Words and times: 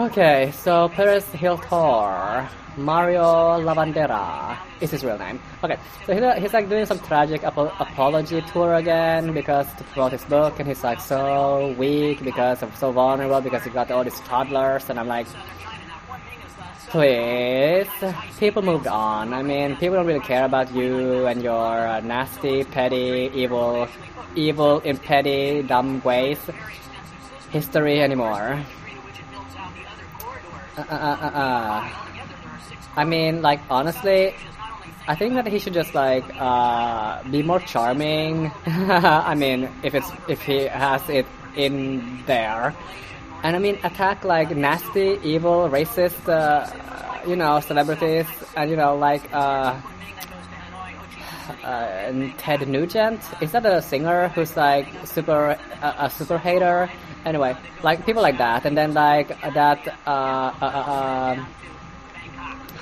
Okay, 0.00 0.50
so 0.56 0.88
Perez 0.88 1.26
Hilton, 1.26 2.48
Mario 2.78 3.60
Lavandeira 3.60 4.56
is 4.80 4.92
his 4.92 5.04
real 5.04 5.18
name. 5.18 5.38
Okay, 5.62 5.76
so 6.06 6.14
he's, 6.40 6.54
like 6.54 6.70
doing 6.70 6.86
some 6.86 6.98
tragic 7.00 7.44
ap- 7.44 7.58
apology 7.58 8.40
tour 8.50 8.76
again 8.76 9.34
because 9.34 9.66
to 9.74 9.84
promote 9.84 10.12
his 10.12 10.24
book, 10.24 10.58
and 10.58 10.66
he's 10.66 10.82
like 10.82 11.00
so 11.00 11.74
weak 11.78 12.24
because 12.24 12.62
I'm 12.62 12.74
so 12.76 12.92
vulnerable 12.92 13.42
because 13.42 13.62
he 13.62 13.68
got 13.68 13.90
all 13.90 14.02
these 14.02 14.18
toddlers, 14.20 14.88
and 14.88 14.98
I'm 14.98 15.06
like, 15.06 15.26
please, 16.88 17.90
people 18.38 18.62
moved 18.62 18.86
on. 18.86 19.34
I 19.34 19.42
mean, 19.42 19.76
people 19.76 19.96
don't 19.96 20.06
really 20.06 20.20
care 20.24 20.46
about 20.46 20.74
you 20.74 21.26
and 21.26 21.42
your 21.42 21.86
uh, 21.86 22.00
nasty, 22.00 22.64
petty, 22.64 23.30
evil, 23.34 23.86
evil 24.34 24.80
in 24.80 24.96
petty, 24.96 25.60
dumb 25.60 26.00
ways 26.00 26.40
history 27.50 28.00
anymore. 28.00 28.64
Uh, 30.76 30.82
uh, 30.82 30.94
uh, 30.94 31.16
uh, 31.22 31.38
uh. 31.38 31.88
I 32.96 33.04
mean, 33.04 33.42
like 33.42 33.60
honestly, 33.70 34.34
I 35.06 35.14
think 35.14 35.34
that 35.34 35.46
he 35.46 35.58
should 35.58 35.74
just 35.74 35.94
like 35.94 36.24
uh, 36.38 37.22
be 37.24 37.42
more 37.42 37.60
charming. 37.60 38.50
I 38.66 39.34
mean, 39.34 39.68
if 39.82 39.94
it's 39.94 40.10
if 40.28 40.42
he 40.42 40.66
has 40.66 41.08
it 41.08 41.26
in 41.56 42.22
there, 42.26 42.74
and 43.42 43.56
I 43.56 43.58
mean 43.58 43.78
attack 43.82 44.24
like 44.24 44.54
nasty, 44.56 45.18
evil, 45.22 45.68
racist, 45.68 46.18
you 47.26 47.36
know, 47.36 47.60
celebrities, 47.60 48.26
and 48.56 48.70
you 48.70 48.76
know 48.76 48.96
like 48.96 49.22
uh, 51.64 52.30
Ted 52.38 52.66
Nugent. 52.68 53.20
Is 53.40 53.52
that 53.52 53.66
a 53.66 53.82
singer 53.82 54.28
who's 54.28 54.56
like 54.56 54.86
super 55.04 55.58
uh, 55.82 56.06
a 56.06 56.10
super 56.10 56.38
hater? 56.38 56.90
Anyway, 57.24 57.54
like 57.82 58.06
people 58.06 58.22
like 58.22 58.38
that, 58.38 58.64
and 58.64 58.76
then 58.76 58.94
like 58.94 59.28
that 59.54 59.86
uh, 60.06 60.10
uh, 60.10 60.64
uh, 60.64 61.36
um, 61.36 61.46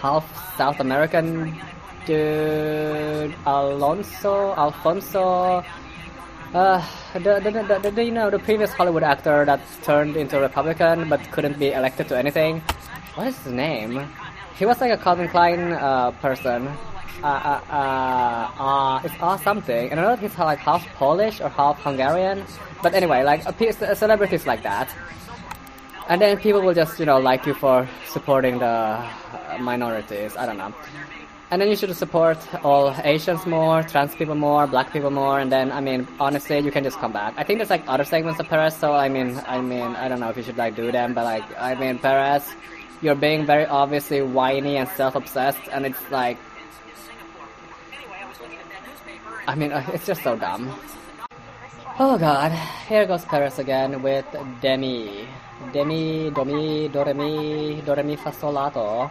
half 0.01 0.56
South 0.56 0.81
American 0.81 1.59
dude 2.06 3.34
Alonso 3.47 4.55
Alfonso. 4.55 5.65
Uh, 6.55 6.83
the, 7.12 7.41
the, 7.45 7.78
the, 7.83 7.91
the, 7.91 8.05
you 8.05 8.11
know 8.11 8.31
the 8.31 8.39
previous 8.39 8.73
Hollywood 8.73 9.03
actor 9.03 9.45
that 9.45 9.61
turned 9.83 10.17
into 10.17 10.39
a 10.39 10.41
Republican 10.41 11.09
but 11.09 11.21
couldn't 11.31 11.59
be 11.59 11.73
elected 11.73 12.09
to 12.09 12.17
anything. 12.17 12.62
What 13.17 13.27
is 13.27 13.39
his 13.43 13.53
name? 13.53 14.09
He 14.59 14.67
was 14.67 14.81
like 14.81 14.91
a 14.91 14.97
Calvin 14.97 15.28
Klein 15.28 15.73
uh, 15.73 16.11
person. 16.20 16.67
Uh, 17.23 17.27
uh, 17.27 17.61
uh, 17.70 18.62
uh, 18.62 19.00
it's 19.05 19.15
all 19.20 19.39
something. 19.39 19.91
And 19.91 20.00
I 20.00 20.03
know 20.03 20.17
he's 20.17 20.37
like 20.37 20.59
half 20.59 20.84
Polish 20.95 21.41
or 21.41 21.48
half 21.48 21.81
Hungarian. 21.83 22.45
But 22.83 22.95
anyway, 22.95 23.23
like 23.23 23.47
a, 23.47 23.95
celebrities 23.95 24.47
like 24.47 24.65
that. 24.65 24.92
And 26.09 26.20
then 26.20 26.39
people 26.39 26.61
will 26.62 26.75
just, 26.75 26.98
you 26.98 27.06
know, 27.06 27.19
like 27.19 27.47
you 27.47 27.55
for 27.55 27.89
supporting 28.06 28.59
the 28.59 29.05
minorities. 29.61 30.37
I 30.37 30.47
don't 30.47 30.56
know. 30.56 30.75
And 31.50 31.62
then 31.62 31.69
you 31.69 31.77
should 31.77 31.95
support 31.97 32.37
all 32.65 32.95
Asians 33.05 33.47
more, 33.47 33.83
trans 33.83 34.15
people 34.15 34.34
more, 34.34 34.67
black 34.67 34.93
people 34.93 35.11
more, 35.11 35.41
and 35.41 35.50
then 35.50 35.72
I 35.72 35.81
mean, 35.81 36.06
honestly, 36.20 36.59
you 36.59 36.70
can 36.70 36.84
just 36.84 36.98
come 36.98 37.11
back. 37.11 37.33
I 37.39 37.43
think 37.43 37.59
there's 37.59 37.70
like 37.70 37.84
other 37.89 38.05
segments 38.05 38.39
of 38.39 38.48
Perez, 38.48 38.77
so 38.77 38.93
I 38.93 39.09
mean, 39.09 39.41
I 39.47 39.59
mean, 39.62 39.97
I 39.97 40.09
don't 40.09 40.20
know 40.20 40.28
if 40.28 40.37
you 40.37 40.43
should 40.43 40.59
like 40.59 40.77
do 40.77 40.93
them, 40.93 41.15
but 41.15 41.25
like, 41.25 41.45
I 41.59 41.75
mean, 41.75 41.98
Perez, 42.00 42.45
you're 43.01 43.15
being 43.15 43.47
very 43.47 43.67
obviously 43.67 44.23
whiny 44.23 44.77
and 44.77 44.89
self-obsessed, 44.91 45.69
and 45.73 45.87
it's 45.87 46.11
like, 46.11 46.39
I 49.47 49.55
mean, 49.55 49.73
it's 49.95 50.07
just 50.07 50.23
so 50.23 50.37
dumb. 50.37 50.73
Oh 51.99 52.17
god, 52.19 52.53
here 52.87 53.07
goes 53.07 53.25
Perez 53.25 53.59
again 53.59 54.03
with 54.03 54.27
Demi. 54.61 55.27
Demi, 55.73 56.31
Domi, 56.31 56.89
Doremi, 56.89 57.83
Doremi 57.83 58.17
Fasolato. 58.17 59.11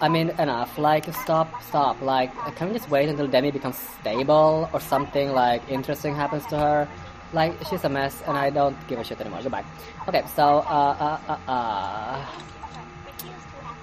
I 0.00 0.08
mean, 0.08 0.30
enough. 0.30 0.76
Like, 0.78 1.12
stop, 1.14 1.62
stop. 1.62 2.00
Like, 2.02 2.34
can 2.56 2.68
we 2.68 2.74
just 2.74 2.90
wait 2.90 3.08
until 3.08 3.28
Demi 3.28 3.50
becomes 3.52 3.76
stable 4.00 4.68
or 4.72 4.80
something 4.80 5.32
like 5.32 5.62
interesting 5.68 6.14
happens 6.14 6.44
to 6.46 6.58
her? 6.58 6.88
Like, 7.32 7.54
she's 7.68 7.84
a 7.84 7.88
mess 7.88 8.20
and 8.26 8.36
I 8.36 8.50
don't 8.50 8.74
give 8.88 8.98
a 8.98 9.04
shit 9.04 9.20
anymore. 9.20 9.42
Goodbye. 9.42 9.64
Okay, 10.08 10.24
so, 10.34 10.64
uh, 10.66 10.96
uh, 10.98 11.20
uh, 11.28 11.50
uh. 11.50 12.26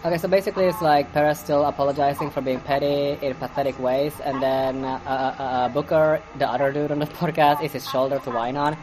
Okay, 0.05 0.17
so 0.19 0.27
basically 0.27 0.65
it's 0.65 0.81
like 0.81 1.11
Perez 1.11 1.39
still 1.39 1.65
apologizing 1.65 2.29
for 2.29 2.39
being 2.39 2.59
petty 2.59 3.17
in 3.25 3.33
pathetic 3.33 3.77
ways, 3.79 4.13
and 4.23 4.41
then 4.41 4.85
uh, 4.85 4.99
uh, 5.05 5.41
uh, 5.41 5.69
Booker, 5.69 6.21
the 6.37 6.47
other 6.47 6.71
dude 6.71 6.91
on 6.91 6.99
the 6.99 7.05
podcast, 7.21 7.63
is 7.63 7.73
his 7.73 7.89
shoulder 7.89 8.19
to 8.19 8.29
whine 8.29 8.55
on. 8.55 8.77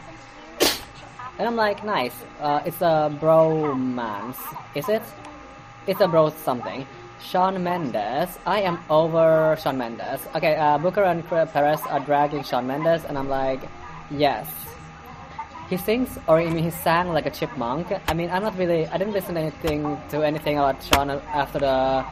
And 1.39 1.47
I'm 1.47 1.55
like, 1.55 1.83
nice. 1.85 2.13
Uh, 2.39 2.61
it's 2.65 2.81
a 2.81 3.09
bromance, 3.19 4.37
is 4.75 4.89
it? 4.89 5.01
It's 5.87 6.01
a 6.01 6.07
bro 6.07 6.29
something. 6.29 6.85
Shawn 7.21 7.63
Mendes. 7.63 8.37
I 8.45 8.61
am 8.61 8.77
over 8.89 9.57
Shawn 9.61 9.77
Mendes. 9.77 10.19
Okay, 10.35 10.55
uh, 10.57 10.77
Booker 10.77 11.03
and 11.03 11.25
Perez 11.27 11.81
are 11.87 12.01
dragging 12.01 12.43
Shawn 12.43 12.67
Mendes, 12.67 13.05
and 13.05 13.17
I'm 13.17 13.29
like, 13.29 13.61
yes. 14.11 14.47
He 15.69 15.77
sings, 15.77 16.19
or 16.27 16.37
I 16.39 16.49
mean, 16.49 16.63
he 16.63 16.69
sang 16.69 17.09
like 17.09 17.25
a 17.25 17.31
chipmunk. 17.31 17.87
I 18.07 18.13
mean, 18.13 18.29
I'm 18.29 18.43
not 18.43 18.55
really, 18.57 18.85
I 18.87 18.97
didn't 18.97 19.13
listen 19.13 19.33
to 19.35 19.41
anything 19.41 19.97
to 20.09 20.21
anything 20.21 20.59
about 20.59 20.83
Shawn 20.83 21.09
after 21.09 21.59
the 21.59 22.05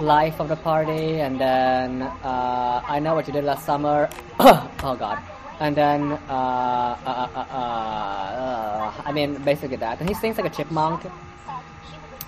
life 0.00 0.40
of 0.40 0.48
the 0.48 0.56
party, 0.56 1.20
and 1.20 1.38
then 1.38 2.02
uh, 2.02 2.80
I 2.86 2.98
know 2.98 3.14
what 3.14 3.26
you 3.26 3.32
did 3.32 3.44
last 3.44 3.66
summer. 3.66 4.08
oh 4.40 4.96
God. 4.98 5.18
And 5.60 5.76
then, 5.76 6.12
uh, 6.12 6.96
uh, 7.04 7.28
uh, 7.34 7.40
uh, 7.40 8.92
I 9.04 9.12
mean, 9.12 9.34
basically 9.42 9.76
that. 9.76 10.00
And 10.00 10.08
he 10.08 10.14
sings 10.14 10.38
like 10.38 10.46
a 10.46 10.54
chipmunk, 10.54 11.02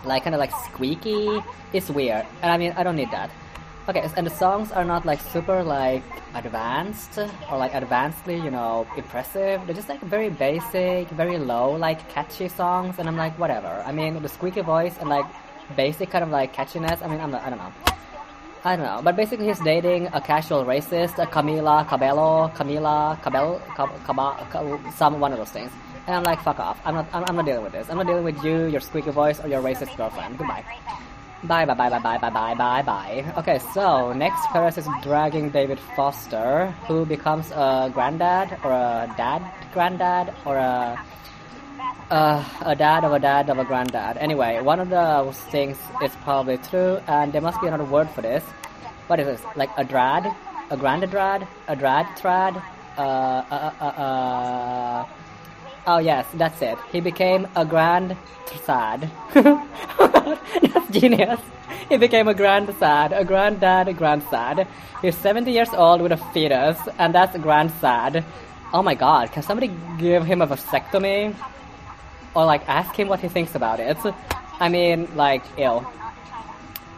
like 0.04 0.24
kind 0.24 0.34
of 0.34 0.40
like 0.40 0.52
squeaky. 0.66 1.40
It's 1.72 1.88
weird, 1.88 2.26
and 2.42 2.50
I 2.50 2.58
mean, 2.58 2.74
I 2.76 2.82
don't 2.82 2.96
need 2.96 3.12
that. 3.12 3.30
Okay, 3.88 4.08
and 4.16 4.26
the 4.26 4.30
songs 4.30 4.70
are 4.70 4.84
not 4.84 5.04
like 5.04 5.20
super 5.20 5.64
like 5.64 6.02
advanced 6.34 7.18
or 7.50 7.58
like 7.58 7.72
advancedly, 7.72 8.42
you 8.42 8.50
know, 8.50 8.86
impressive. 8.96 9.60
They're 9.66 9.74
just 9.74 9.88
like 9.88 10.00
very 10.02 10.30
basic, 10.30 11.08
very 11.08 11.38
low, 11.38 11.72
like 11.72 12.08
catchy 12.08 12.48
songs, 12.48 12.98
and 12.98 13.08
I'm 13.08 13.16
like, 13.16 13.36
whatever. 13.38 13.82
I 13.86 13.90
mean, 13.90 14.22
the 14.22 14.28
squeaky 14.28 14.60
voice 14.60 14.96
and 15.00 15.08
like 15.08 15.24
basic 15.76 16.10
kind 16.10 16.22
of 16.22 16.30
like 16.30 16.54
catchiness. 16.54 17.02
I 17.02 17.08
mean, 17.08 17.20
I'm 17.20 17.30
not, 17.32 17.42
I 17.42 17.50
don't 17.50 17.58
know. 17.58 17.72
I 18.62 18.76
don't 18.76 18.84
know, 18.84 19.00
but 19.02 19.16
basically 19.16 19.46
he's 19.46 19.58
dating 19.60 20.08
a 20.12 20.20
casual 20.20 20.66
racist, 20.66 21.16
a 21.18 21.26
Camila 21.26 21.88
Cabello, 21.88 22.52
Camila 22.54 23.20
Cabello, 23.22 23.58
Cab- 23.74 24.92
some 24.94 25.18
one 25.18 25.32
of 25.32 25.38
those 25.38 25.50
things. 25.50 25.72
And 26.06 26.14
I'm 26.16 26.22
like, 26.24 26.42
fuck 26.42 26.60
off. 26.60 26.78
I'm 26.84 26.94
not, 26.94 27.06
I'm, 27.14 27.24
I'm 27.26 27.36
not 27.36 27.46
dealing 27.46 27.62
with 27.62 27.72
this. 27.72 27.88
I'm 27.88 27.96
not 27.96 28.06
dealing 28.06 28.24
with 28.24 28.44
you, 28.44 28.66
your 28.66 28.80
squeaky 28.80 29.10
voice, 29.10 29.40
or 29.40 29.48
your 29.48 29.62
racist 29.62 29.96
girlfriend. 29.96 30.36
Goodbye. 30.36 30.64
Bye, 31.42 31.64
bye, 31.64 31.72
bye, 31.72 31.88
bye, 31.88 31.98
bye, 31.98 32.18
bye, 32.18 32.28
bye, 32.30 32.54
bye, 32.54 32.82
bye. 32.82 33.32
Okay, 33.38 33.58
so 33.72 34.12
next 34.12 34.44
Perez 34.48 34.76
is 34.76 34.86
dragging 35.02 35.48
David 35.48 35.78
Foster, 35.96 36.66
who 36.86 37.06
becomes 37.06 37.50
a 37.52 37.90
granddad, 37.94 38.58
or 38.62 38.72
a 38.72 39.12
dad 39.16 39.42
granddad, 39.72 40.34
or 40.44 40.56
a 40.56 41.02
uh, 42.10 42.44
a 42.66 42.76
dad 42.76 43.04
of 43.04 43.12
a 43.14 43.18
dad 43.18 43.48
of 43.48 43.58
a 43.58 43.64
granddad. 43.64 44.18
Anyway, 44.18 44.60
one 44.60 44.80
of 44.80 44.90
those 44.90 45.38
things 45.50 45.78
is 46.02 46.12
probably 46.24 46.58
true, 46.58 47.00
and 47.06 47.32
there 47.32 47.40
must 47.40 47.58
be 47.62 47.68
another 47.68 47.84
word 47.84 48.10
for 48.10 48.20
this. 48.20 48.44
What 49.06 49.18
is 49.18 49.26
this? 49.26 49.40
Like 49.56 49.70
a 49.78 49.84
drad? 49.84 50.26
A 50.70 50.76
grandadrad? 50.76 51.46
A 51.68 51.74
drad 51.74 52.04
trad? 52.18 52.62
Uh, 52.98 53.00
uh, 53.00 53.72
uh, 53.80 53.84
uh, 53.84 54.02
uh, 54.02 55.06
oh 55.86 55.98
yes, 55.98 56.26
that's 56.34 56.60
it. 56.60 56.76
He 56.92 57.00
became 57.00 57.48
a 57.56 57.64
grand 57.64 58.14
sad. 58.66 59.10
genius. 60.92 61.40
He 61.88 61.96
became 61.96 62.28
a 62.28 62.34
grand 62.34 62.74
sad, 62.78 63.12
a 63.12 63.24
granddad, 63.24 63.88
a 63.88 63.92
grand 63.92 64.22
sad. 64.30 64.66
He's 65.02 65.16
70 65.16 65.50
years 65.50 65.70
old 65.70 66.02
with 66.02 66.12
a 66.12 66.16
fetus, 66.32 66.78
and 66.98 67.14
that's 67.14 67.36
grand 67.38 67.70
sad. 67.80 68.24
Oh 68.72 68.82
my 68.82 68.94
god, 68.94 69.32
can 69.32 69.42
somebody 69.42 69.70
give 69.98 70.24
him 70.24 70.42
a 70.42 70.46
vasectomy? 70.46 71.34
or 72.34 72.44
like 72.44 72.68
ask 72.68 72.94
him 72.94 73.08
what 73.08 73.20
he 73.20 73.28
thinks 73.28 73.54
about 73.54 73.80
it. 73.80 73.96
I 74.60 74.68
mean, 74.68 75.08
like, 75.16 75.42
ill. 75.56 75.90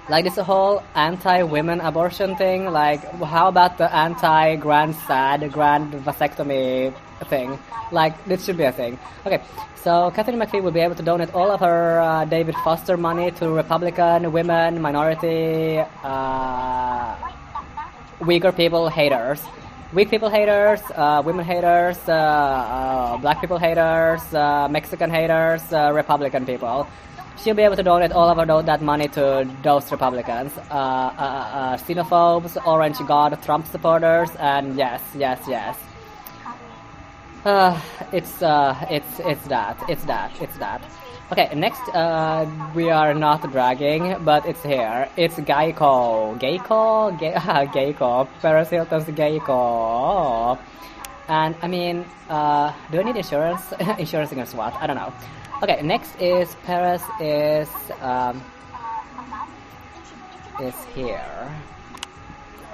Like 0.09 0.25
this 0.25 0.37
whole 0.37 0.83
anti-women 0.95 1.81
abortion 1.81 2.37
thing. 2.37 2.67
Like, 2.67 3.01
how 3.23 3.49
about 3.49 3.79
the 3.79 3.95
anti-grand 3.95 4.97
sad, 5.07 5.53
grand 5.53 5.93
vasectomy 5.93 6.93
thing? 7.25 7.59
Like, 7.91 8.25
this 8.25 8.45
should 8.45 8.57
be 8.57 8.65
a 8.65 8.73
thing. 8.73 8.99
Okay, 9.27 9.41
so 9.77 10.11
Katharine 10.15 10.39
McPhee 10.39 10.63
will 10.63 10.73
be 10.73 10.81
able 10.81 10.95
to 10.95 11.03
donate 11.03 11.35
all 11.35 11.51
of 11.51 11.61
her 11.61 12.01
uh, 12.01 12.25
David 12.25 12.55
Foster 12.65 12.97
money 12.97 13.31
to 13.33 13.51
Republican 13.51 14.33
women, 14.33 14.81
minority, 14.81 15.83
uh, 16.03 17.17
weaker 18.21 18.53
people, 18.53 18.89
haters 18.89 19.43
weak 19.93 20.11
people 20.11 20.31
haters, 20.31 20.81
uh, 20.95 21.23
women 21.25 21.45
haters, 21.45 21.99
uh, 22.09 22.13
uh, 22.13 23.17
black 23.19 23.41
people 23.41 23.59
haters, 23.59 24.23
uh, 24.35 24.67
Mexican 24.71 25.11
haters, 25.11 25.63
Republican 25.71 26.47
people. 26.47 26.89
She'll 27.43 27.55
be 27.55 27.63
able 27.63 27.77
to 27.77 27.83
donate 27.83 28.13
all 28.13 28.29
of 28.29 28.37
her, 28.37 28.63
that 28.63 28.83
money 28.83 29.09
to 29.09 29.49
those 29.63 29.91
Republicans, 29.91 30.53
uh, 30.71 31.77
xenophobes, 31.77 32.57
orange 32.67 32.99
god, 33.07 33.43
Trump 33.43 33.67
supporters, 33.67 34.31
and 34.39 34.77
yes, 34.77 35.03
yes, 35.17 35.41
yes. 35.49 35.77
Uh, 37.45 37.81
it's 38.13 38.43
uh, 38.43 38.75
it's 38.91 39.21
it's 39.21 39.47
that, 39.49 39.77
it's 39.89 40.05
that, 40.05 40.31
it's 40.41 40.57
that. 40.59 40.83
Okay, 41.33 41.51
next 41.55 41.81
uh, 41.95 42.47
we 42.75 42.91
are 42.91 43.15
not 43.15 43.41
dragging, 43.51 44.23
but 44.25 44.45
it's 44.45 44.63
here. 44.63 45.09
It's 45.17 45.37
Geico, 45.37 46.39
Geico, 46.39 47.17
Ge- 47.19 47.35
Geico, 47.75 48.29
Paris 48.43 48.69
Hilton's 48.69 49.07
Geico. 49.07 50.59
And 51.29 51.55
I 51.63 51.69
mean, 51.69 52.05
uh, 52.29 52.73
do 52.91 53.01
I 53.01 53.03
need 53.05 53.17
insurance? 53.17 53.63
insurance 53.99 54.33
against 54.33 54.55
what? 54.55 54.75
I 54.75 54.87
don't 54.87 54.97
know. 54.97 55.13
Okay, 55.63 55.81
next 55.83 56.21
is 56.21 56.55
Paris 56.65 57.03
is 57.21 57.69
um, 58.03 58.43
is 60.61 60.75
here. 60.95 61.49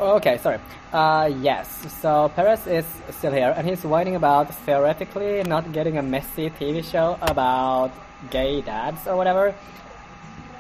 Okay, 0.00 0.38
sorry. 0.38 0.60
Uh, 0.92 1.28
yes, 1.42 1.66
so 2.00 2.30
Perez 2.36 2.68
is 2.68 2.86
still 3.10 3.32
here, 3.32 3.52
and 3.56 3.66
he's 3.66 3.82
whining 3.82 4.14
about 4.14 4.54
theoretically 4.64 5.42
not 5.42 5.72
getting 5.72 5.98
a 5.98 6.02
messy 6.02 6.50
TV 6.50 6.84
show 6.84 7.18
about 7.20 7.90
gay 8.30 8.60
dads 8.60 9.08
or 9.08 9.16
whatever. 9.16 9.52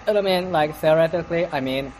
I 0.08 0.20
mean, 0.22 0.50
like, 0.50 0.74
theoretically, 0.74 1.46
I 1.46 1.60
mean, 1.60 1.92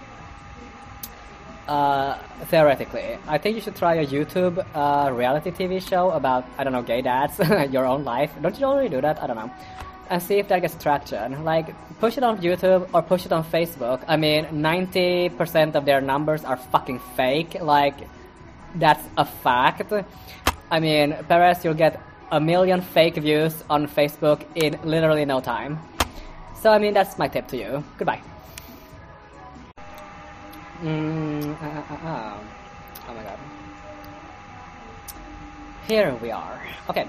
uh, 1.68 2.18
theoretically, 2.46 3.18
I 3.28 3.38
think 3.38 3.54
you 3.54 3.62
should 3.62 3.76
try 3.76 3.94
a 3.94 4.06
YouTube 4.06 4.58
uh, 4.74 5.12
reality 5.12 5.52
TV 5.52 5.80
show 5.80 6.10
about, 6.10 6.44
I 6.58 6.64
don't 6.64 6.72
know, 6.72 6.82
gay 6.82 7.02
dads, 7.02 7.38
your 7.72 7.86
own 7.86 8.02
life. 8.02 8.32
Don't 8.42 8.58
you 8.58 8.66
already 8.66 8.88
do 8.88 9.00
that? 9.00 9.22
I 9.22 9.28
don't 9.28 9.36
know 9.36 9.52
and 10.10 10.22
see 10.22 10.38
if 10.38 10.48
that 10.48 10.60
gets 10.62 10.80
traction. 10.82 11.44
Like, 11.44 11.74
push 12.00 12.16
it 12.16 12.22
on 12.22 12.38
YouTube 12.38 12.88
or 12.92 13.02
push 13.02 13.26
it 13.26 13.32
on 13.32 13.44
Facebook. 13.44 14.02
I 14.08 14.16
mean, 14.16 14.46
90% 14.46 15.74
of 15.74 15.84
their 15.84 16.00
numbers 16.00 16.44
are 16.44 16.56
fucking 16.56 17.00
fake. 17.16 17.60
Like, 17.60 17.96
that's 18.74 19.04
a 19.16 19.24
fact. 19.24 19.92
I 20.70 20.80
mean, 20.80 21.16
Perez, 21.28 21.64
you'll 21.64 21.74
get 21.74 22.00
a 22.30 22.40
million 22.40 22.80
fake 22.80 23.16
views 23.16 23.64
on 23.70 23.88
Facebook 23.88 24.44
in 24.54 24.78
literally 24.84 25.24
no 25.24 25.40
time. 25.40 25.78
So, 26.60 26.70
I 26.70 26.78
mean, 26.78 26.94
that's 26.94 27.18
my 27.18 27.28
tip 27.28 27.48
to 27.48 27.56
you. 27.56 27.84
Goodbye. 27.98 28.20
Mm, 30.82 31.60
uh, 31.60 31.66
uh, 31.66 31.82
uh. 31.90 32.08
uh. 32.08 32.38
Oh 33.08 33.14
my 33.14 33.22
god. 33.22 33.38
Here 35.88 36.14
we 36.22 36.30
are. 36.30 36.60
Okay. 36.90 37.08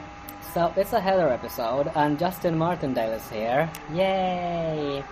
So 0.53 0.73
it's 0.75 0.93
a 0.93 0.99
Heather 0.99 1.29
episode, 1.29 1.91
and 1.95 2.17
Justin 2.17 2.57
Martindale 2.57 3.13
is 3.13 3.29
here. 3.29 3.69
Yay! 3.93 5.03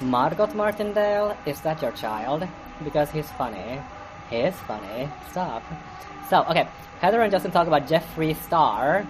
Margot 0.00 0.46
Martindale, 0.54 1.36
is 1.46 1.60
that 1.62 1.82
your 1.82 1.92
child? 1.92 2.46
Because 2.84 3.10
he's 3.10 3.30
funny. 3.32 3.80
He's 4.30 4.54
funny. 4.66 5.08
Stop. 5.30 5.62
So, 6.30 6.44
okay. 6.44 6.68
Heather 7.00 7.20
and 7.20 7.30
Justin 7.30 7.50
talk 7.50 7.66
about 7.66 7.86
Jeffree 7.88 8.36
Star. 8.36 9.06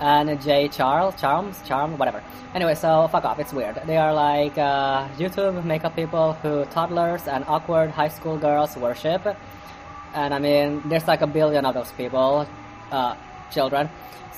And 0.00 0.40
Jay 0.42 0.68
Charles, 0.68 1.14
Charms, 1.20 1.60
Charm, 1.66 1.98
whatever. 1.98 2.22
Anyway, 2.54 2.74
so 2.74 3.08
fuck 3.08 3.24
off, 3.24 3.38
it's 3.38 3.52
weird. 3.52 3.80
They 3.86 3.96
are 3.96 4.12
like 4.12 4.58
uh, 4.58 5.08
YouTube 5.16 5.64
makeup 5.64 5.94
people 5.94 6.34
who 6.34 6.64
toddlers 6.66 7.26
and 7.28 7.44
awkward 7.46 7.90
high 7.90 8.08
school 8.08 8.36
girls 8.36 8.76
worship. 8.76 9.22
And 10.14 10.34
I 10.34 10.38
mean, 10.38 10.82
there's 10.86 11.06
like 11.06 11.22
a 11.22 11.26
billion 11.26 11.64
of 11.64 11.74
those 11.74 11.92
people. 11.92 12.46
Uh, 12.90 13.14
children. 13.52 13.88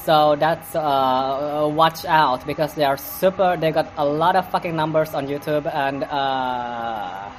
So 0.05 0.37
that's 0.37 0.75
uh, 0.77 1.71
watch 1.73 2.05
out 2.05 2.47
because 2.47 2.75
they 2.75 2.85
are 2.85 2.99
super. 2.99 3.57
They 3.57 3.73
got 3.73 3.91
a 3.97 4.05
lot 4.05 4.37
of 4.37 4.51
fucking 4.51 4.77
numbers 4.77 5.15
on 5.15 5.27
YouTube 5.27 5.65
and 5.73 6.05
uh, 6.05 7.31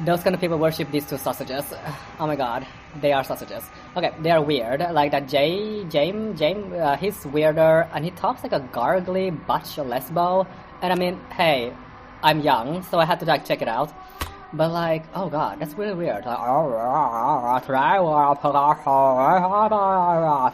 those 0.00 0.22
kind 0.22 0.34
of 0.34 0.40
people 0.40 0.58
worship 0.58 0.90
these 0.90 1.06
two 1.06 1.18
sausages. 1.18 1.64
Oh 2.18 2.26
my 2.26 2.34
god, 2.34 2.66
they 3.00 3.12
are 3.12 3.22
sausages. 3.22 3.62
Okay, 3.94 4.10
they 4.22 4.30
are 4.30 4.42
weird. 4.42 4.80
Like 4.80 5.12
that 5.12 5.28
Jay, 5.28 5.84
James, 5.84 6.38
James, 6.38 6.72
uh, 6.72 6.96
he's 6.96 7.26
weirder 7.26 7.86
and 7.92 8.04
he 8.04 8.10
talks 8.10 8.42
like 8.42 8.52
a 8.52 8.60
gargly 8.72 9.30
butch 9.46 9.76
lesbo. 9.76 10.46
And 10.82 10.92
I 10.92 10.96
mean, 10.96 11.20
hey, 11.30 11.74
I'm 12.22 12.40
young, 12.40 12.82
so 12.84 12.98
I 12.98 13.04
had 13.04 13.20
to 13.20 13.26
like 13.26 13.44
check 13.44 13.60
it 13.60 13.68
out. 13.68 13.92
But 14.56 14.72
like, 14.72 15.04
oh 15.14 15.28
god, 15.28 15.60
that's 15.60 15.74
really 15.74 15.92
weird. 15.92 16.24
Like, 16.24 16.38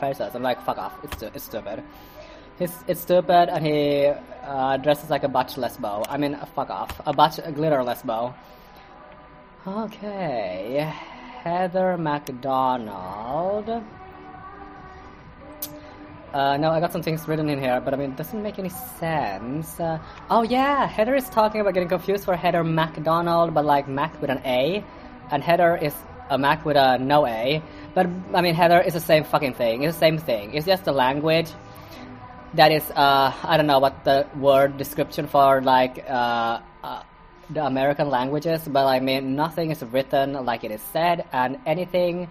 faces. 0.01 0.35
I'm 0.35 0.43
like, 0.43 0.61
fuck 0.65 0.79
off. 0.79 0.93
It's 1.05 1.23
it's 1.23 1.45
stupid. 1.45 1.85
He's 2.59 2.75
it's 2.89 3.01
stupid, 3.01 3.49
and 3.49 3.65
he 3.65 4.11
uh, 4.43 4.77
dresses 4.79 5.09
like 5.09 5.23
a 5.23 5.29
butch 5.29 5.55
lesbo. 5.55 6.05
I 6.09 6.17
mean, 6.17 6.37
fuck 6.57 6.71
off. 6.71 7.01
A 7.07 7.13
butch 7.13 7.39
a 7.45 7.53
glitter 7.53 7.79
lesbo. 7.79 8.35
Okay, 9.67 10.93
Heather 11.45 11.97
McDonald. 11.97 13.69
Uh, 16.33 16.57
no, 16.57 16.71
I 16.71 16.81
got 16.81 16.93
some 16.93 17.03
things 17.03 17.29
written 17.29 17.51
in 17.51 17.61
here, 17.61 17.81
but 17.85 17.93
I 17.93 17.97
mean, 17.99 18.13
it 18.13 18.17
doesn't 18.17 18.43
make 18.43 18.59
any 18.59 18.71
sense. 18.71 19.79
Uh, 19.79 19.99
oh 20.31 20.43
yeah, 20.43 20.87
Heather 20.87 21.15
is 21.15 21.29
talking 21.29 21.61
about 21.61 21.75
getting 21.75 21.91
confused 21.91 22.25
for 22.25 22.35
Heather 22.35 22.65
McDonald, 22.65 23.53
but 23.53 23.67
like 23.67 23.87
Mac 23.87 24.19
with 24.21 24.31
an 24.31 24.41
A, 24.47 24.83
and 25.31 25.43
Heather 25.43 25.77
is 25.77 25.95
a 26.31 26.39
Mac 26.39 26.65
with 26.65 26.77
a 26.77 26.97
no 26.99 27.27
A. 27.27 27.63
But 27.95 28.07
I 28.33 28.41
mean, 28.41 28.55
Heather 28.55 28.81
is 28.81 28.95
the 28.95 29.01
same 29.01 29.25
fucking 29.25 29.55
thing. 29.55 29.83
It's 29.83 29.97
the 29.97 30.01
same 30.01 30.17
thing. 30.17 30.55
It's 30.55 30.65
just 30.65 30.87
the 30.87 30.93
language 30.93 31.51
that 32.55 32.73
is, 32.73 32.83
uh, 32.91 33.33
I 33.45 33.57
don't 33.57 33.67
know 33.67 33.79
what 33.79 34.05
the 34.05 34.27
word 34.37 34.79
description 34.79 35.27
for 35.27 35.61
like 35.61 36.05
uh, 36.09 36.61
uh, 36.83 37.03
the 37.51 37.65
American 37.65 38.09
languages, 38.09 38.63
but 38.67 38.87
I 38.87 39.01
mean, 39.01 39.37
nothing 39.37 39.71
is 39.71 39.83
written 39.83 40.33
like 40.45 40.65
it 40.65 40.71
is 40.71 40.81
said, 40.93 41.27
and 41.33 41.59
anything 41.67 42.31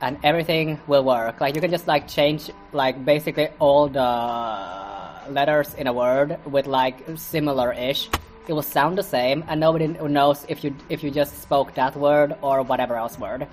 and 0.00 0.18
everything 0.22 0.80
will 0.86 1.04
work. 1.04 1.40
Like 1.40 1.54
you 1.54 1.60
can 1.60 1.70
just 1.70 1.86
like 1.86 2.08
change 2.08 2.50
like 2.72 3.04
basically 3.04 3.48
all 3.58 3.88
the 3.88 5.30
letters 5.30 5.74
in 5.74 5.86
a 5.86 5.92
word 5.92 6.38
with 6.44 6.66
like 6.66 7.02
similar-ish. 7.16 8.08
It 8.46 8.52
will 8.52 8.62
sound 8.62 8.98
the 8.98 9.02
same, 9.02 9.42
and 9.48 9.58
nobody 9.58 9.86
knows 9.86 10.44
if 10.48 10.62
you 10.64 10.76
if 10.90 11.02
you 11.02 11.10
just 11.10 11.40
spoke 11.40 11.74
that 11.74 11.96
word 11.96 12.36
or 12.42 12.62
whatever 12.62 12.96
else 12.96 13.18
word. 13.18 13.46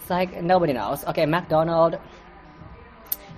It's 0.00 0.10
like 0.10 0.42
nobody 0.42 0.72
knows. 0.72 1.04
Okay, 1.04 1.24
McDonald. 1.26 1.98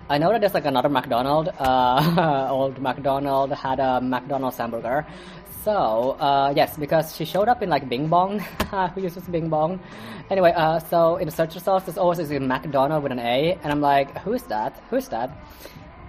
I 0.08 0.18
know 0.18 0.32
that 0.32 0.40
there's 0.40 0.54
like 0.54 0.64
another 0.64 0.88
McDonald. 0.88 1.50
Uh, 1.58 2.48
old 2.50 2.80
McDonald 2.80 3.52
had 3.52 3.78
a 3.78 4.00
McDonald's 4.00 4.56
hamburger, 4.56 5.06
so, 5.64 6.16
uh, 6.20 6.52
yes, 6.56 6.76
because 6.76 7.14
she 7.16 7.24
showed 7.24 7.48
up 7.48 7.62
in 7.62 7.68
like 7.68 7.88
Bing 7.88 8.08
Bong. 8.08 8.38
Who 8.94 9.00
uses 9.02 9.24
Bing 9.24 9.48
Bong? 9.48 9.80
Anyway, 10.30 10.52
uh, 10.54 10.78
so 10.78 11.16
in 11.16 11.26
the 11.26 11.32
search 11.32 11.54
results, 11.54 11.86
there's 11.86 11.98
always 11.98 12.18
a 12.18 12.40
McDonald 12.40 13.02
with 13.02 13.12
an 13.12 13.18
A, 13.18 13.58
and 13.62 13.72
I'm 13.72 13.80
like, 13.80 14.16
who 14.18 14.32
is 14.32 14.44
that? 14.44 14.80
Who 14.90 14.96
is 14.96 15.08
that? 15.08 15.30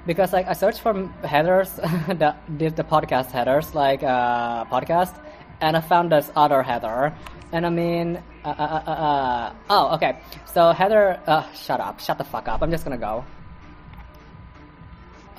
Because 0.05 0.31
like 0.31 0.47
I 0.47 0.53
searched 0.53 0.79
for 0.79 0.93
headers, 1.23 1.75
the, 2.07 2.35
the 2.57 2.83
podcast 2.83 3.31
headers, 3.31 3.73
like 3.73 4.03
uh, 4.03 4.65
podcast, 4.65 5.15
and 5.59 5.75
I 5.75 5.81
found 5.81 6.11
this 6.11 6.31
other 6.35 6.61
header. 6.61 7.13
And 7.51 7.65
I 7.65 7.69
mean, 7.69 8.21
uh, 8.45 8.49
uh, 8.49 8.89
uh, 8.89 9.53
oh, 9.69 9.95
okay. 9.95 10.19
So 10.45 10.71
Heather, 10.71 11.19
shut 11.53 11.79
up, 11.79 11.99
shut 11.99 12.17
the 12.17 12.23
fuck 12.23 12.47
up. 12.47 12.61
I'm 12.61 12.71
just 12.71 12.83
gonna 12.83 12.97
go. 12.97 13.25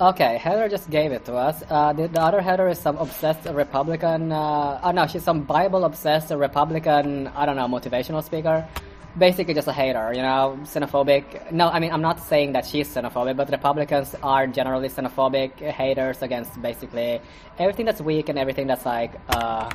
Okay, 0.01 0.37
Heather 0.37 0.67
just 0.69 0.89
gave 0.89 1.11
it 1.11 1.23
to 1.25 1.35
us. 1.35 1.63
Uh, 1.69 1.93
the, 1.93 2.07
the, 2.07 2.19
other 2.19 2.41
Heather 2.41 2.67
is 2.67 2.79
some 2.79 2.97
obsessed 2.97 3.45
Republican. 3.45 4.31
Uh, 4.31 4.79
oh 4.83 4.89
no, 4.91 5.05
she's 5.05 5.23
some 5.23 5.43
Bible 5.43 5.85
obsessed 5.85 6.31
Republican. 6.31 7.27
I 7.27 7.45
don't 7.45 7.55
know, 7.55 7.67
motivational 7.67 8.23
speaker. 8.23 8.67
Basically, 9.15 9.53
just 9.53 9.67
a 9.67 9.71
hater, 9.71 10.11
you 10.11 10.23
know, 10.23 10.57
xenophobic. 10.63 11.51
No, 11.51 11.69
I 11.69 11.79
mean, 11.79 11.91
I'm 11.91 12.01
not 12.01 12.19
saying 12.19 12.53
that 12.53 12.65
she's 12.65 12.87
xenophobic, 12.89 13.37
but 13.37 13.51
Republicans 13.51 14.15
are 14.23 14.47
generally 14.47 14.89
xenophobic 14.89 15.59
haters 15.59 16.23
against 16.23 16.59
basically 16.59 17.21
everything 17.59 17.85
that's 17.85 18.01
weak 18.01 18.29
and 18.29 18.39
everything 18.39 18.65
that's 18.65 18.87
like 18.87 19.11
uh, 19.29 19.69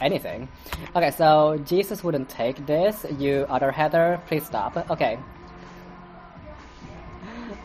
anything. 0.00 0.48
Okay, 0.94 1.10
so 1.10 1.58
Jesus 1.64 2.04
wouldn't 2.04 2.28
take 2.28 2.64
this. 2.66 3.04
You 3.18 3.46
other 3.48 3.72
Heather, 3.72 4.20
please 4.28 4.46
stop. 4.46 4.88
Okay, 4.88 5.18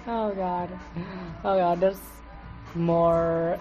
Oh 0.09 0.33
god. 0.33 0.73
Oh 1.45 1.55
god, 1.55 1.79
there's 1.79 2.01
more 2.73 3.59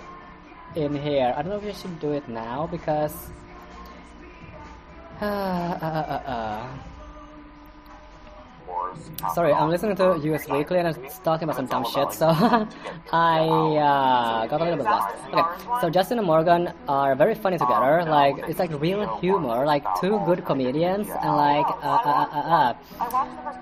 in 0.75 0.97
here. 0.97 1.35
I 1.37 1.43
don't 1.43 1.52
know 1.52 1.61
if 1.61 1.76
I 1.76 1.76
should 1.76 2.00
do 2.00 2.12
it 2.12 2.26
now 2.26 2.67
because 2.67 3.12
uh, 5.21 5.26
uh, 5.26 6.05
uh, 6.09 6.23
uh. 6.25 6.69
Sorry, 9.34 9.52
I'm 9.52 9.68
listening 9.68 9.96
to 9.96 10.16
US 10.32 10.48
Weekly 10.48 10.78
and 10.78 10.88
it's 10.88 11.18
talking 11.20 11.44
about 11.44 11.56
some 11.56 11.66
dumb 11.66 11.84
shit, 11.84 12.12
so 12.12 12.28
I 13.12 13.40
uh, 13.76 14.46
got 14.46 14.60
a 14.60 14.64
little 14.64 14.76
bit 14.76 14.86
lost. 14.86 15.16
Okay, 15.32 15.80
so 15.80 15.90
Justin 15.90 16.18
and 16.18 16.26
Morgan 16.26 16.72
are 16.88 17.14
very 17.14 17.34
funny 17.34 17.58
together. 17.58 18.04
Like 18.04 18.36
it's 18.48 18.58
like 18.58 18.70
real 18.80 19.18
humor, 19.18 19.66
like 19.66 19.84
two 20.00 20.20
good 20.24 20.44
comedians, 20.44 21.08
and 21.08 21.32
like 21.36 21.66
uh 21.82 21.98
uh 22.04 22.26
uh 22.32 22.42
uh 22.56 22.74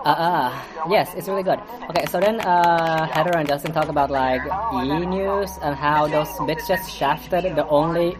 uh, 0.04 0.08
uh 0.08 0.50
yes, 0.88 1.14
it's 1.14 1.28
really 1.28 1.42
good. 1.42 1.60
Okay, 1.90 2.04
so 2.06 2.20
then 2.20 2.40
uh, 2.40 3.06
Heather 3.06 3.36
and 3.36 3.48
Justin 3.48 3.72
talk 3.72 3.88
about 3.88 4.10
like 4.10 4.42
E 4.74 5.06
News 5.06 5.50
and 5.62 5.74
how 5.74 6.06
those 6.06 6.28
bitches 6.48 6.88
shafted 6.88 7.56
the 7.56 7.66
only 7.68 8.16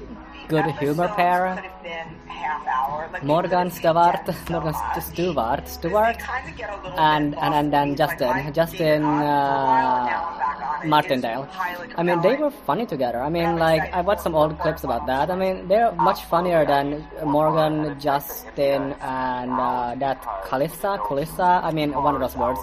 good 0.48 0.66
humor 0.80 1.08
pair 1.08 1.62
Morgan 3.22 3.70
Stewart, 3.70 4.26
Morgan 4.50 4.74
Stewart, 5.00 5.68
Stewart, 5.68 6.20
and 6.98 7.34
and 7.36 7.54
and 7.54 7.72
then 7.72 7.96
Justin, 7.96 8.52
Justin 8.52 9.02
uh, 9.04 10.82
Martindale. 10.84 11.48
I 11.96 12.02
mean, 12.02 12.20
they 12.20 12.36
were 12.36 12.50
funny 12.50 12.86
together. 12.86 13.20
I 13.20 13.30
mean, 13.30 13.56
like 13.56 13.92
I 13.92 14.00
watched 14.02 14.22
some 14.22 14.34
old 14.34 14.58
clips 14.58 14.84
about 14.84 15.06
that. 15.06 15.30
I 15.30 15.36
mean, 15.36 15.68
they're 15.68 15.92
much 15.92 16.24
funnier 16.24 16.64
than 16.66 17.06
Morgan, 17.24 17.98
Justin, 17.98 18.94
and 19.00 19.50
uh, 19.52 19.94
that 19.98 20.22
Kalissa, 20.44 20.98
Kalissa. 20.98 21.62
I 21.64 21.72
mean, 21.72 21.92
one 21.92 22.14
of 22.14 22.20
those 22.20 22.36
words. 22.36 22.60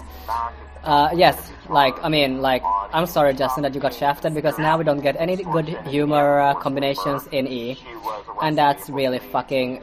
Uh, 0.84 1.08
yes, 1.14 1.50
like 1.70 1.96
I 2.04 2.08
mean, 2.08 2.42
like 2.42 2.62
I'm 2.92 3.06
sorry, 3.06 3.32
Justin, 3.34 3.62
that 3.62 3.74
you 3.74 3.80
got 3.80 3.94
shafted 3.94 4.34
because 4.34 4.58
now 4.58 4.76
we 4.76 4.84
don't 4.84 5.00
get 5.00 5.16
any 5.18 5.36
good 5.42 5.68
humor 5.88 6.40
uh, 6.40 6.54
combinations 6.54 7.26
in 7.32 7.48
E, 7.48 7.78
and 8.42 8.56
that's 8.56 8.90
really 8.90 9.18
fucking 9.18 9.82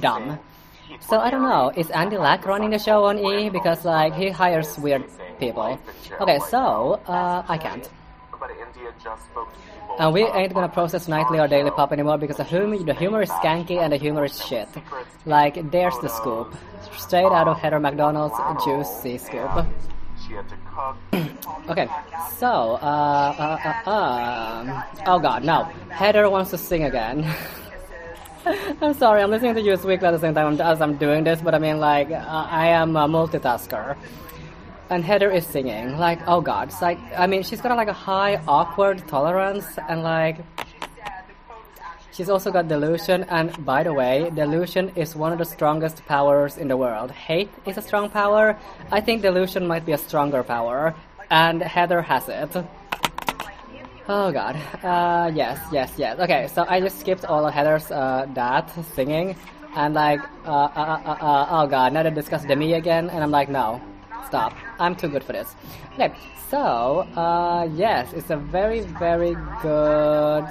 dumb. 0.00 0.38
So 1.00 1.20
I 1.20 1.30
don't 1.30 1.42
know, 1.42 1.70
is 1.76 1.90
Andy 1.90 2.18
Lack 2.18 2.44
running 2.44 2.70
the 2.70 2.78
show 2.78 3.04
on 3.04 3.18
E 3.18 3.50
because 3.50 3.84
like 3.84 4.14
he 4.14 4.30
hires 4.30 4.76
weird 4.78 5.04
people? 5.38 5.78
Okay, 6.20 6.40
so 6.50 7.00
uh, 7.06 7.44
I 7.48 7.56
can't. 7.56 7.88
And 9.98 10.12
we 10.12 10.22
ain't 10.24 10.54
gonna 10.54 10.68
process 10.68 11.08
nightly 11.08 11.38
or 11.40 11.48
daily 11.48 11.70
pop 11.70 11.92
anymore 11.92 12.18
because 12.18 12.36
the 12.36 12.44
humor, 12.44 12.78
the 12.78 12.94
humor 12.94 13.22
is 13.22 13.30
skanky 13.30 13.78
and 13.78 13.92
the 13.92 13.96
humor 13.96 14.24
is 14.24 14.44
shit. 14.44 14.68
Like, 15.26 15.70
there's 15.70 15.98
the 15.98 16.08
scoop. 16.08 16.54
Straight 16.96 17.32
out 17.32 17.48
of 17.48 17.58
Heather 17.58 17.80
McDonald's 17.80 18.36
juicy 18.64 19.18
scoop. 19.18 19.66
okay, 21.68 21.88
so, 22.36 22.78
uh, 22.82 23.34
uh, 23.38 23.58
uh, 23.64 23.90
uh, 23.90 24.82
oh 25.06 25.18
god, 25.18 25.44
no. 25.44 25.64
Heather 25.90 26.28
wants 26.30 26.50
to 26.50 26.58
sing 26.58 26.84
again. 26.84 27.24
I'm 28.80 28.94
sorry, 28.94 29.22
I'm 29.22 29.30
listening 29.30 29.54
to 29.54 29.60
you 29.60 29.76
speak 29.76 30.02
at 30.02 30.10
the 30.12 30.18
same 30.18 30.34
time 30.34 30.60
as 30.60 30.80
I'm 30.80 30.96
doing 30.96 31.24
this, 31.24 31.40
but 31.40 31.54
I 31.54 31.58
mean, 31.58 31.80
like, 31.80 32.10
uh, 32.10 32.24
I 32.50 32.68
am 32.68 32.96
a 32.96 33.08
multitasker 33.08 33.96
and 34.90 35.04
Heather 35.04 35.30
is 35.30 35.46
singing. 35.46 35.98
Like, 35.98 36.20
oh 36.26 36.40
god, 36.40 36.68
it's 36.68 36.82
like, 36.82 36.98
I 37.16 37.26
mean, 37.26 37.42
she's 37.42 37.60
got 37.60 37.76
like 37.76 37.88
a 37.88 37.92
high 37.92 38.40
awkward 38.48 39.06
tolerance, 39.08 39.66
and 39.88 40.02
like, 40.02 40.38
she's 42.12 42.28
also 42.28 42.50
got 42.50 42.68
delusion. 42.68 43.24
And 43.28 43.64
by 43.64 43.82
the 43.82 43.92
way, 43.92 44.30
delusion 44.34 44.92
is 44.96 45.14
one 45.14 45.32
of 45.32 45.38
the 45.38 45.44
strongest 45.44 46.04
powers 46.06 46.56
in 46.56 46.68
the 46.68 46.76
world. 46.76 47.10
Hate 47.10 47.50
is 47.66 47.76
a 47.76 47.82
strong 47.82 48.10
power. 48.10 48.56
I 48.90 49.00
think 49.00 49.22
delusion 49.22 49.66
might 49.66 49.84
be 49.84 49.92
a 49.92 49.98
stronger 49.98 50.42
power, 50.42 50.94
and 51.30 51.62
Heather 51.62 52.02
has 52.02 52.28
it. 52.28 52.56
Oh 54.10 54.32
god. 54.32 54.56
Uh, 54.82 55.30
yes, 55.34 55.60
yes, 55.70 55.92
yes. 55.98 56.18
Okay, 56.18 56.48
so 56.48 56.64
I 56.66 56.80
just 56.80 56.98
skipped 56.98 57.26
all 57.26 57.46
of 57.46 57.52
Heather's 57.52 57.90
uh, 57.90 58.26
that 58.32 58.72
singing, 58.94 59.36
and 59.76 59.92
like, 59.92 60.20
uh, 60.46 60.50
uh, 60.50 61.00
uh, 61.04 61.10
uh, 61.20 61.46
oh 61.50 61.66
god, 61.66 61.92
now 61.92 62.02
they 62.02 62.10
discuss 62.10 62.42
Demi 62.44 62.72
again, 62.72 63.10
and 63.10 63.22
I'm 63.22 63.30
like, 63.30 63.50
no, 63.50 63.82
stop. 64.28 64.52
I'm 64.78 64.94
too 64.94 65.08
good 65.08 65.24
for 65.24 65.32
this. 65.32 65.48
Okay, 65.94 66.12
so, 66.50 66.60
uh, 67.24 67.68
yes, 67.74 68.12
it's 68.12 68.30
a 68.30 68.36
very, 68.36 68.80
very 69.00 69.34
good 69.62 70.44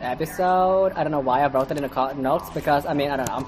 episode. 0.00 0.92
I 0.92 1.00
don't 1.02 1.14
know 1.16 1.24
why 1.30 1.40
I 1.40 1.48
wrote 1.48 1.70
it 1.70 1.78
in 1.78 1.84
the 1.88 2.12
notes 2.14 2.48
because, 2.50 2.84
I 2.86 2.94
mean, 2.94 3.10
I 3.10 3.16
don't 3.16 3.30
know. 3.32 3.42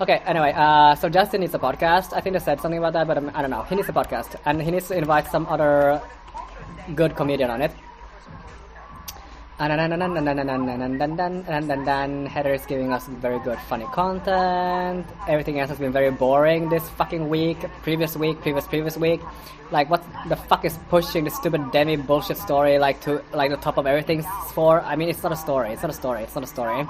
Okay, 0.00 0.18
anyway, 0.24 0.52
uh, 0.56 0.94
so 0.94 1.08
Justin 1.08 1.40
needs 1.42 1.54
a 1.54 1.58
podcast. 1.58 2.12
I 2.16 2.20
think 2.20 2.32
they 2.34 2.44
said 2.48 2.60
something 2.60 2.78
about 2.78 2.92
that, 2.94 3.06
but 3.06 3.18
um, 3.18 3.30
I 3.34 3.42
don't 3.42 3.50
know. 3.50 3.62
He 3.62 3.74
needs 3.76 3.88
a 3.88 3.92
podcast, 3.92 4.30
and 4.46 4.62
he 4.62 4.70
needs 4.70 4.88
to 4.88 4.96
invite 4.96 5.26
some 5.30 5.46
other 5.46 6.00
good 6.94 7.14
comedian 7.14 7.50
on 7.50 7.60
it. 7.62 7.72
And 9.62 9.70
then 11.86 12.26
Heather 12.26 12.52
is 12.52 12.66
giving 12.66 12.92
us 12.92 13.06
very 13.06 13.38
good 13.38 13.58
funny 13.68 13.86
content. 13.92 15.06
Everything 15.28 15.60
else 15.60 15.70
has 15.70 15.78
been 15.78 15.92
very 15.92 16.10
boring 16.10 16.68
this 16.68 16.88
fucking 16.90 17.28
week, 17.28 17.58
previous 17.82 18.16
week, 18.16 18.40
previous 18.40 18.66
previous 18.66 18.96
week. 18.96 19.20
Like 19.70 19.88
what 19.88 20.02
the 20.28 20.34
fuck 20.34 20.64
is 20.64 20.76
pushing 20.88 21.22
the 21.24 21.30
stupid 21.30 21.70
Demi 21.70 21.94
bullshit 21.96 22.38
story 22.38 22.78
like 22.80 23.00
to 23.02 23.22
like 23.32 23.50
the 23.50 23.56
top 23.56 23.78
of 23.78 23.86
everything 23.86 24.24
for? 24.52 24.80
I 24.80 24.96
mean 24.96 25.08
it's 25.08 25.22
not 25.22 25.30
a 25.30 25.36
story, 25.36 25.72
it's 25.72 25.82
not 25.82 25.92
a 25.92 25.94
story, 25.94 26.24
it's 26.24 26.34
not 26.34 26.42
a 26.42 26.48
story. 26.48 26.84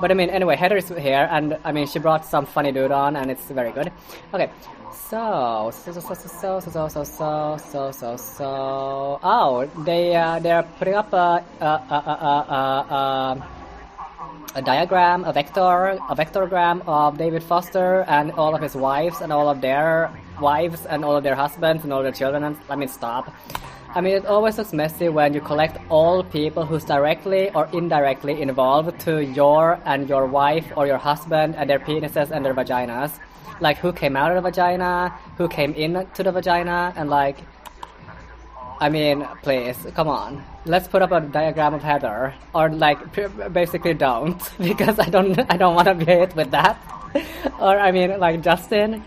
But 0.00 0.10
I 0.10 0.14
mean 0.14 0.30
anyway, 0.30 0.56
Heather 0.56 0.76
is 0.76 0.88
here 0.88 1.28
and 1.30 1.58
I 1.64 1.72
mean 1.72 1.86
she 1.86 1.98
brought 1.98 2.24
some 2.24 2.46
funny 2.46 2.72
dude 2.72 2.92
on 2.92 3.16
and 3.16 3.30
it's 3.30 3.44
very 3.50 3.72
good. 3.72 3.90
Okay. 4.32 4.50
So, 5.08 5.70
so, 5.72 5.92
so, 5.92 6.00
so, 6.00 6.14
so, 6.14 6.60
so, 6.60 6.88
so, 6.88 7.04
so, 7.04 7.56
so, 7.56 7.90
so, 7.92 8.16
so, 8.16 9.20
oh, 9.22 9.70
they, 9.84 10.14
uh, 10.14 10.38
they're 10.38 10.64
putting 10.78 10.94
up 10.94 11.10
a, 11.14 11.42
a, 11.60 11.64
a, 11.64 11.68
a, 12.28 12.94
a, 12.94 13.48
a 14.56 14.62
diagram, 14.62 15.24
a 15.24 15.32
vector, 15.32 15.98
a 16.10 16.14
vectorgram 16.14 16.82
of 16.86 17.16
David 17.16 17.42
Foster 17.42 18.04
and 18.06 18.32
all 18.32 18.54
of 18.54 18.60
his 18.60 18.74
wives 18.74 19.22
and 19.22 19.32
all 19.32 19.48
of 19.48 19.62
their 19.62 20.10
wives 20.40 20.84
and 20.84 21.04
all 21.06 21.16
of 21.16 21.22
their 21.22 21.34
husbands 21.34 21.84
and 21.84 21.92
all 21.92 22.02
their 22.02 22.12
children. 22.12 22.58
Let 22.68 22.78
me 22.78 22.86
stop. 22.86 23.32
I 23.98 24.00
mean, 24.00 24.14
it 24.14 24.26
always 24.26 24.56
looks 24.58 24.72
messy 24.72 25.08
when 25.08 25.34
you 25.34 25.40
collect 25.40 25.76
all 25.88 26.22
people 26.22 26.64
who's 26.64 26.84
directly 26.84 27.50
or 27.50 27.68
indirectly 27.72 28.40
involved 28.40 29.00
to 29.00 29.24
your 29.24 29.80
and 29.84 30.08
your 30.08 30.24
wife 30.26 30.72
or 30.76 30.86
your 30.86 30.98
husband 30.98 31.56
and 31.56 31.68
their 31.68 31.80
penises 31.80 32.30
and 32.30 32.44
their 32.44 32.54
vaginas 32.54 33.18
like 33.60 33.78
who 33.78 33.92
came 33.92 34.16
out 34.16 34.30
of 34.30 34.36
the 34.36 34.50
vagina, 34.50 35.12
who 35.36 35.48
came 35.48 35.74
into 35.74 36.22
the 36.22 36.32
vagina, 36.32 36.92
and 36.96 37.10
like, 37.10 37.38
I 38.80 38.88
mean, 38.88 39.26
please, 39.42 39.76
come 39.94 40.08
on. 40.08 40.44
Let's 40.64 40.86
put 40.86 41.02
up 41.02 41.10
a 41.10 41.20
diagram 41.20 41.74
of 41.74 41.82
Heather, 41.82 42.34
or 42.54 42.70
like, 42.70 42.98
basically 43.52 43.94
don't, 43.94 44.40
because 44.58 44.98
I 44.98 45.08
don't, 45.08 45.38
I 45.50 45.56
don't 45.56 45.74
want 45.74 45.88
to 45.88 45.94
be 45.94 46.04
hit 46.04 46.36
with 46.36 46.50
that. 46.52 46.78
or 47.58 47.78
I 47.78 47.90
mean, 47.90 48.18
like 48.18 48.42
Justin. 48.42 49.02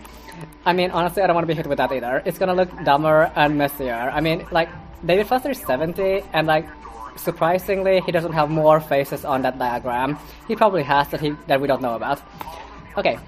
I 0.64 0.72
mean, 0.72 0.90
honestly, 0.92 1.22
I 1.22 1.26
don't 1.26 1.34
want 1.34 1.44
to 1.44 1.48
be 1.48 1.54
hit 1.54 1.66
with 1.66 1.78
that 1.78 1.90
either. 1.90 2.22
It's 2.24 2.38
gonna 2.38 2.54
look 2.54 2.70
dumber 2.84 3.32
and 3.34 3.58
messier. 3.58 4.10
I 4.12 4.20
mean, 4.20 4.46
like, 4.50 4.68
David 5.04 5.26
Foster 5.26 5.50
is 5.50 5.58
70, 5.60 6.22
and 6.32 6.46
like, 6.46 6.66
surprisingly, 7.16 8.00
he 8.00 8.12
doesn't 8.12 8.32
have 8.32 8.50
more 8.50 8.80
faces 8.80 9.24
on 9.24 9.42
that 9.42 9.58
diagram. 9.58 10.18
He 10.48 10.56
probably 10.56 10.82
has 10.82 11.08
that 11.08 11.20
he 11.20 11.30
that 11.46 11.60
we 11.60 11.66
don't 11.66 11.82
know 11.82 11.94
about. 11.94 12.20
Okay, 12.96 13.18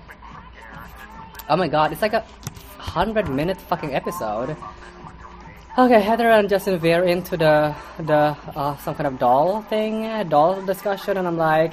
Oh 1.48 1.56
my 1.56 1.68
god, 1.68 1.92
it's 1.92 2.00
like 2.00 2.14
a 2.14 2.24
hundred 2.78 3.28
minute 3.28 3.60
fucking 3.60 3.94
episode. 3.94 4.56
Okay, 5.76 6.00
Heather 6.00 6.30
and 6.30 6.48
Justin 6.48 6.78
veer 6.78 7.04
into 7.04 7.36
the 7.36 7.74
the 7.98 8.34
uh, 8.56 8.76
some 8.78 8.94
kind 8.94 9.06
of 9.06 9.18
doll 9.18 9.60
thing, 9.62 10.08
doll 10.30 10.62
discussion, 10.64 11.18
and 11.18 11.26
I'm 11.28 11.36
like, 11.36 11.72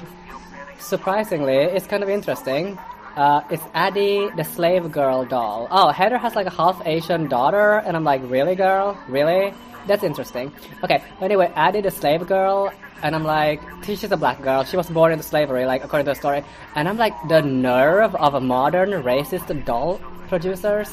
surprisingly, 0.78 1.56
it's 1.56 1.86
kind 1.86 2.02
of 2.02 2.10
interesting. 2.10 2.78
Uh, 3.16 3.40
it's 3.50 3.62
Addy, 3.72 4.28
the 4.36 4.44
slave 4.44 4.92
girl 4.92 5.24
doll. 5.24 5.68
Oh, 5.70 5.88
Heather 5.90 6.18
has 6.18 6.34
like 6.34 6.46
a 6.46 6.50
half 6.54 6.82
Asian 6.84 7.28
daughter, 7.28 7.80
and 7.86 7.96
I'm 7.96 8.04
like, 8.04 8.20
really, 8.24 8.54
girl, 8.54 8.98
really? 9.08 9.54
That's 9.86 10.04
interesting. 10.04 10.52
Okay, 10.84 11.02
anyway, 11.20 11.52
I 11.56 11.70
did 11.70 11.86
a 11.86 11.90
slave 11.90 12.26
girl, 12.26 12.72
and 13.02 13.14
I'm 13.14 13.24
like, 13.24 13.60
she's 13.84 14.04
a 14.04 14.16
black 14.16 14.40
girl. 14.42 14.64
She 14.64 14.76
was 14.76 14.88
born 14.88 15.12
into 15.12 15.24
slavery, 15.24 15.66
like 15.66 15.84
according 15.84 16.06
to 16.06 16.12
the 16.12 16.14
story. 16.14 16.44
And 16.76 16.88
I'm 16.88 16.96
like, 16.96 17.14
the 17.28 17.42
nerve 17.42 18.14
of 18.14 18.34
a 18.34 18.40
modern 18.40 18.90
racist 19.02 19.64
doll 19.64 20.00
producers. 20.28 20.88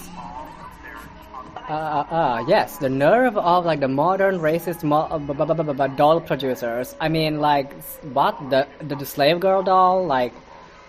Uh, 1.69 1.73
uh, 1.73 2.15
uh, 2.15 2.45
yes, 2.47 2.77
the 2.77 2.89
nerve 2.89 3.37
of 3.37 3.63
like 3.63 3.79
the 3.79 3.87
modern 3.87 4.39
racist 4.39 4.83
mo- 4.83 5.07
uh, 5.11 5.87
doll 5.87 6.19
producers. 6.19 6.95
I 6.99 7.09
mean, 7.09 7.39
like, 7.39 7.73
what 8.13 8.49
the, 8.49 8.67
the 8.81 8.95
the 8.95 9.05
slave 9.05 9.39
girl 9.39 9.61
doll? 9.61 10.05
Like, 10.07 10.33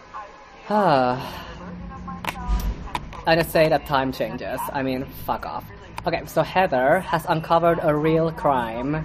ah. 0.71 1.47
I 3.27 3.37
just 3.37 3.51
say 3.51 3.69
that 3.69 3.85
time 3.85 4.11
changes. 4.11 4.59
I 4.73 4.83
mean, 4.83 5.05
fuck 5.27 5.45
off. 5.45 5.65
Okay, 6.07 6.23
so 6.27 6.43
Heather 6.43 7.01
has 7.01 7.27
uncovered 7.29 7.79
a 7.83 7.95
real 7.95 8.33
crime 8.33 9.05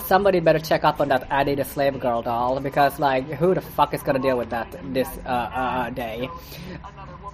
somebody 0.00 0.40
better 0.40 0.58
check 0.58 0.84
up 0.84 1.00
on 1.00 1.08
that 1.08 1.26
Addy 1.30 1.54
the 1.54 1.64
slave 1.64 1.98
girl 1.98 2.22
doll 2.22 2.60
because 2.60 2.98
like 2.98 3.24
who 3.32 3.54
the 3.54 3.60
fuck 3.60 3.94
is 3.94 4.02
gonna 4.02 4.18
deal 4.18 4.36
with 4.36 4.50
that 4.50 4.68
this 4.92 5.08
uh, 5.26 5.28
uh, 5.28 5.90
day? 5.90 6.28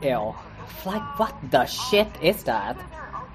Ew. 0.03 0.35
Like 0.85 1.19
what 1.19 1.35
the 1.51 1.67
shit 1.67 2.09
is 2.23 2.43
that? 2.45 2.77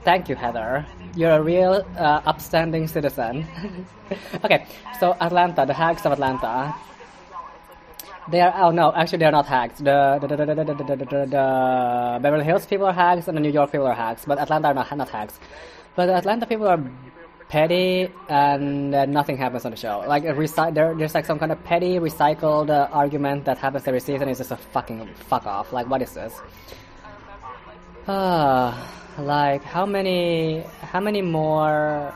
Thank 0.03 0.29
you, 0.29 0.36
Heather. 0.36 0.86
You're 1.15 1.33
a 1.33 1.41
real 1.41 1.86
uh, 1.98 2.21
upstanding 2.25 2.88
citizen. 2.88 3.45
okay, 4.45 4.65
so 5.00 5.15
Atlanta, 5.19 5.65
the 5.65 5.74
hags 5.74 6.05
of 6.05 6.12
Atlanta. 6.13 6.74
They 8.31 8.41
are 8.41 8.53
oh 8.55 8.71
no, 8.71 8.93
actually 8.95 9.19
they 9.19 9.25
are 9.25 9.31
not 9.31 9.48
hags. 9.48 9.79
The 9.79 10.19
the, 10.21 10.27
the, 10.27 10.36
the, 10.38 10.55
the, 10.55 10.63
the, 10.63 10.95
the, 10.95 11.05
the, 11.05 12.19
Beverly 12.21 12.43
Hills 12.43 12.65
people 12.65 12.86
are 12.86 12.93
hags 12.93 13.27
and 13.27 13.36
the 13.36 13.41
New 13.41 13.51
York 13.51 13.71
people 13.71 13.88
are 13.88 13.93
hags, 13.93 14.24
but 14.25 14.38
Atlanta 14.39 14.67
are 14.67 14.74
not 14.74 14.98
not 14.98 15.09
hags. 15.09 15.39
But 15.95 16.09
Atlanta 16.09 16.45
people 16.45 16.67
are 16.67 16.79
petty 17.50 18.12
and 18.29 18.93
uh, 18.93 19.05
nothing 19.05 19.38
happens 19.38 19.65
on 19.65 19.71
the 19.71 19.77
show. 19.77 20.03
Like 20.07 20.24
a 20.25 20.33
recy- 20.33 20.74
there, 20.74 20.93
there's 20.95 21.15
like 21.15 21.25
some 21.25 21.39
kind 21.39 21.51
of 21.51 21.63
petty 21.63 21.98
recycled 21.98 22.69
uh, 22.69 22.88
argument 22.91 23.45
that 23.45 23.57
happens 23.57 23.88
every 23.88 24.00
season. 24.00 24.29
It's 24.29 24.38
just 24.38 24.51
a 24.51 24.57
fucking 24.57 25.09
fuck 25.27 25.48
off. 25.48 25.74
Like 25.74 25.89
what 25.89 26.01
is 26.01 26.13
this? 26.13 26.33
Uh, 28.07 28.77
like 29.17 29.63
how 29.63 29.86
many 29.86 30.62
how 30.81 31.00
many 31.00 31.21
more 31.21 32.13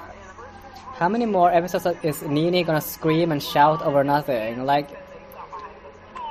how 0.94 1.10
many 1.10 1.26
more 1.26 1.52
episodes 1.52 1.88
is 2.04 2.22
Nene 2.22 2.64
gonna 2.64 2.82
scream 2.82 3.32
and 3.32 3.42
shout 3.42 3.82
over 3.82 4.04
nothing? 4.04 4.66
Like 4.66 5.03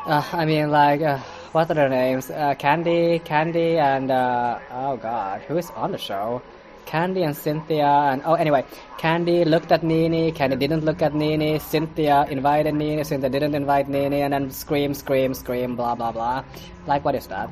Uh, 0.05 0.21
I 0.33 0.45
mean, 0.45 0.71
like, 0.71 1.01
uh, 1.01 1.19
what 1.53 1.71
are 1.71 1.75
their 1.75 1.89
names? 1.89 2.29
Uh, 2.29 2.55
Kandi, 2.59 3.23
Kandi, 3.23 3.77
and 3.79 4.11
uh, 4.11 4.59
oh 4.73 4.97
god, 4.97 5.43
who 5.43 5.57
is 5.57 5.71
on 5.71 5.93
the 5.93 5.99
show? 5.99 6.43
Kandi 6.87 7.25
and 7.25 7.37
Cynthia, 7.37 7.87
and 7.87 8.21
oh, 8.25 8.35
anyway, 8.35 8.65
Kandi 8.99 9.47
looked 9.47 9.71
at 9.71 9.85
Nene. 9.85 10.35
Kandi 10.35 10.59
didn't 10.59 10.85
look 10.85 11.03
at 11.03 11.15
Nene. 11.15 11.61
Cynthia 11.61 12.27
invited 12.29 12.75
Nene. 12.75 13.05
Cynthia 13.05 13.31
didn't 13.31 13.55
invite 13.55 13.89
Nene, 13.89 14.15
and 14.15 14.33
then 14.33 14.51
scream, 14.51 14.93
scream, 14.93 15.35
scream, 15.35 15.77
blah 15.77 15.95
blah 15.95 16.11
blah. 16.11 16.43
Like, 16.89 17.05
what 17.05 17.15
is 17.15 17.29
that? 17.29 17.49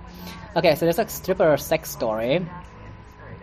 Okay, 0.56 0.74
so 0.74 0.86
there's 0.86 0.98
a 0.98 1.06
stripper 1.06 1.56
sex 1.56 1.88
story 1.88 2.44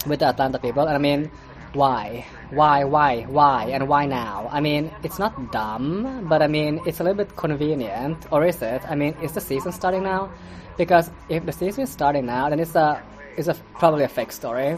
with 0.06 0.20
the 0.20 0.28
Atlanta 0.28 0.60
people, 0.60 0.86
and 0.86 0.96
I 0.96 1.00
mean, 1.00 1.32
why? 1.74 2.26
Why, 2.50 2.84
why, 2.84 3.24
why, 3.24 3.66
and 3.66 3.88
why 3.88 4.06
now? 4.06 4.50
I 4.52 4.62
mean, 4.62 4.92
it's 5.04 5.20
not 5.20 5.52
dumb, 5.52 6.28
but 6.28 6.42
I 6.42 6.48
mean, 6.48 6.82
it's 6.86 7.00
a 7.00 7.04
little 7.04 7.18
bit 7.18 7.36
convenient, 7.36 8.26
or 8.32 8.46
is 8.46 8.62
it? 8.62 8.82
I 8.90 8.96
mean, 8.96 9.16
is 9.22 9.34
the 9.34 9.42
season 9.42 9.72
starting 9.72 10.04
now? 10.04 10.32
Because 10.78 11.10
if 11.30 11.46
the 11.46 11.52
season 11.52 11.84
is 11.84 11.90
starting 11.90 12.26
now, 12.26 12.50
then 12.50 12.60
it's 12.60 12.76
a, 12.76 13.02
it's 13.36 13.48
a 13.48 13.56
probably 13.80 14.04
a 14.04 14.08
fake 14.08 14.32
story. 14.32 14.78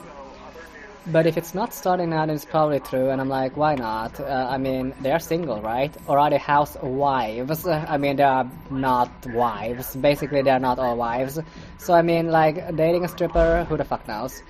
But 1.08 1.26
if 1.26 1.38
it's 1.38 1.56
not 1.56 1.74
starting 1.74 2.10
now, 2.10 2.26
then 2.26 2.36
it's 2.36 2.46
probably 2.46 2.80
true, 2.80 3.10
and 3.10 3.22
I'm 3.22 3.30
like, 3.30 3.56
why 3.58 3.76
not? 3.76 4.20
Uh, 4.20 4.48
I 4.50 4.58
mean, 4.58 4.94
they 5.02 5.12
are 5.12 5.20
single, 5.20 5.62
right? 5.62 5.96
Or 6.08 6.20
are 6.20 6.30
they 6.30 6.38
housewives? 6.38 7.66
I 7.68 7.98
mean, 7.98 8.18
they 8.18 8.24
are 8.24 8.50
not 8.70 9.10
wives. 9.28 9.96
Basically, 9.96 10.42
they 10.42 10.52
are 10.52 10.60
not 10.60 10.78
all 10.78 10.98
wives. 10.98 11.40
So, 11.78 11.94
I 11.94 12.02
mean, 12.02 12.30
like, 12.30 12.76
dating 12.76 13.06
a 13.06 13.08
stripper, 13.08 13.66
who 13.70 13.78
the 13.78 13.86
fuck 13.86 14.08
knows? 14.08 14.44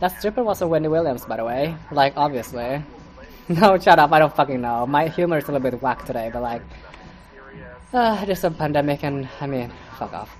That 0.00 0.18
stripper 0.18 0.42
was 0.42 0.60
a 0.60 0.66
Wendy 0.66 0.88
Williams, 0.88 1.24
by 1.24 1.36
the 1.36 1.44
way. 1.44 1.76
Like, 1.90 2.14
obviously. 2.16 2.82
no, 3.48 3.78
shut 3.78 3.98
up, 3.98 4.12
I 4.12 4.18
don't 4.18 4.34
fucking 4.34 4.60
know. 4.60 4.86
My 4.86 5.08
humor 5.08 5.38
is 5.38 5.44
a 5.44 5.52
little 5.52 5.70
bit 5.70 5.80
whack 5.82 6.04
today, 6.04 6.30
but 6.32 6.42
like... 6.42 6.62
Uh, 7.92 8.24
there's 8.24 8.42
a 8.42 8.50
pandemic 8.50 9.04
and, 9.04 9.28
I 9.40 9.46
mean, 9.46 9.70
fuck 9.98 10.12
off. 10.12 10.36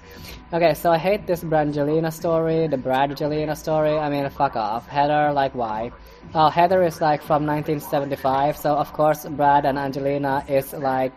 Okay, 0.53 0.75
so 0.75 0.91
I 0.91 0.99
hate 0.99 1.27
this 1.27 1.45
Brangelina 1.45 2.13
story, 2.13 2.67
the 2.67 2.77
Bradgelina 2.77 3.57
story, 3.57 3.97
I 3.97 4.09
mean, 4.09 4.29
fuck 4.31 4.57
off. 4.57 4.89
Heather, 4.89 5.33
like, 5.33 5.55
why? 5.55 5.93
Oh, 6.35 6.49
Heather 6.49 6.83
is 6.83 7.01
like 7.01 7.23
from 7.23 7.47
1975, 7.47 8.57
so 8.57 8.75
of 8.75 8.93
course 8.93 9.25
Brad 9.25 9.67
and 9.67 9.79
Angelina 9.79 10.45
is 10.49 10.73
like 10.73 11.13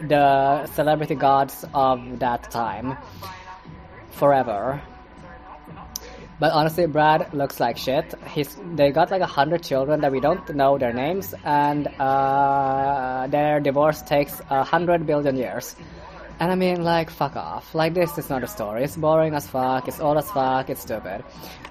the 0.00 0.66
celebrity 0.66 1.14
gods 1.14 1.64
of 1.72 2.18
that 2.18 2.50
time. 2.50 2.96
Forever. 4.10 4.82
But 6.38 6.52
honestly, 6.52 6.86
Brad 6.86 7.32
looks 7.32 7.60
like 7.60 7.78
shit. 7.78 8.14
He's 8.28 8.56
they 8.74 8.90
got 8.90 9.10
like 9.10 9.22
a 9.22 9.26
hundred 9.26 9.62
children 9.62 10.00
that 10.02 10.12
we 10.12 10.20
don't 10.20 10.46
know 10.54 10.76
their 10.76 10.92
names, 10.92 11.34
and 11.44 11.86
uh, 11.98 13.26
their 13.28 13.60
divorce 13.60 14.02
takes 14.02 14.40
a 14.50 14.62
hundred 14.62 15.06
billion 15.06 15.36
years. 15.36 15.74
And 16.38 16.52
I 16.52 16.54
mean, 16.54 16.84
like, 16.84 17.08
fuck 17.08 17.34
off. 17.34 17.74
Like, 17.74 17.94
this 17.94 18.18
is 18.18 18.28
not 18.28 18.42
a 18.42 18.46
story. 18.46 18.84
It's 18.84 18.94
boring 18.94 19.32
as 19.32 19.46
fuck. 19.46 19.88
It's 19.88 20.00
old 20.00 20.18
as 20.18 20.30
fuck. 20.30 20.68
It's 20.68 20.82
stupid. 20.82 21.24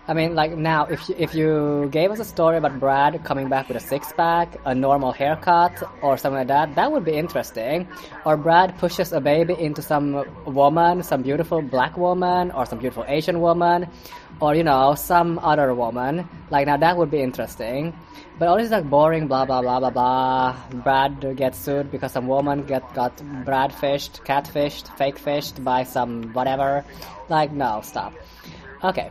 I 0.07 0.13
mean, 0.15 0.33
like, 0.33 0.57
now, 0.57 0.85
if 0.85 1.07
you, 1.07 1.15
if 1.19 1.35
you 1.35 1.87
gave 1.91 2.09
us 2.09 2.19
a 2.19 2.25
story 2.25 2.57
about 2.57 2.79
Brad 2.79 3.23
coming 3.23 3.47
back 3.47 3.67
with 3.67 3.77
a 3.77 3.79
six 3.79 4.11
pack, 4.13 4.57
a 4.65 4.73
normal 4.73 5.11
haircut, 5.11 5.83
or 6.01 6.17
something 6.17 6.39
like 6.39 6.47
that, 6.47 6.73
that 6.75 6.91
would 6.91 7.05
be 7.05 7.13
interesting. 7.13 7.87
Or 8.25 8.37
Brad 8.37 8.75
pushes 8.79 9.13
a 9.13 9.21
baby 9.21 9.53
into 9.53 9.83
some 9.83 10.25
woman, 10.45 11.03
some 11.03 11.21
beautiful 11.21 11.61
black 11.61 11.95
woman, 11.95 12.49
or 12.49 12.65
some 12.65 12.79
beautiful 12.79 13.05
Asian 13.07 13.41
woman, 13.41 13.87
or, 14.39 14.55
you 14.55 14.63
know, 14.63 14.95
some 14.95 15.37
other 15.39 15.75
woman. 15.75 16.27
Like, 16.49 16.65
now 16.65 16.77
that 16.77 16.97
would 16.97 17.11
be 17.11 17.21
interesting. 17.21 17.93
But 18.37 18.49
all 18.49 18.57
this 18.57 18.65
is 18.65 18.71
like 18.71 18.89
boring, 18.89 19.27
blah 19.27 19.45
blah 19.45 19.61
blah 19.61 19.79
blah 19.79 19.89
blah. 19.89 20.55
Brad 20.83 21.37
gets 21.37 21.57
sued 21.57 21.91
because 21.91 22.11
some 22.11 22.27
woman 22.27 22.63
get 22.65 22.93
got 22.93 23.15
Brad 23.45 23.73
fished, 23.73 24.23
catfished, 24.25 24.95
fake 24.97 25.17
fished 25.17 25.63
by 25.63 25.83
some 25.83 26.33
whatever. 26.33 26.83
Like 27.29 27.51
no, 27.51 27.81
stop. 27.81 28.13
Okay. 28.83 29.09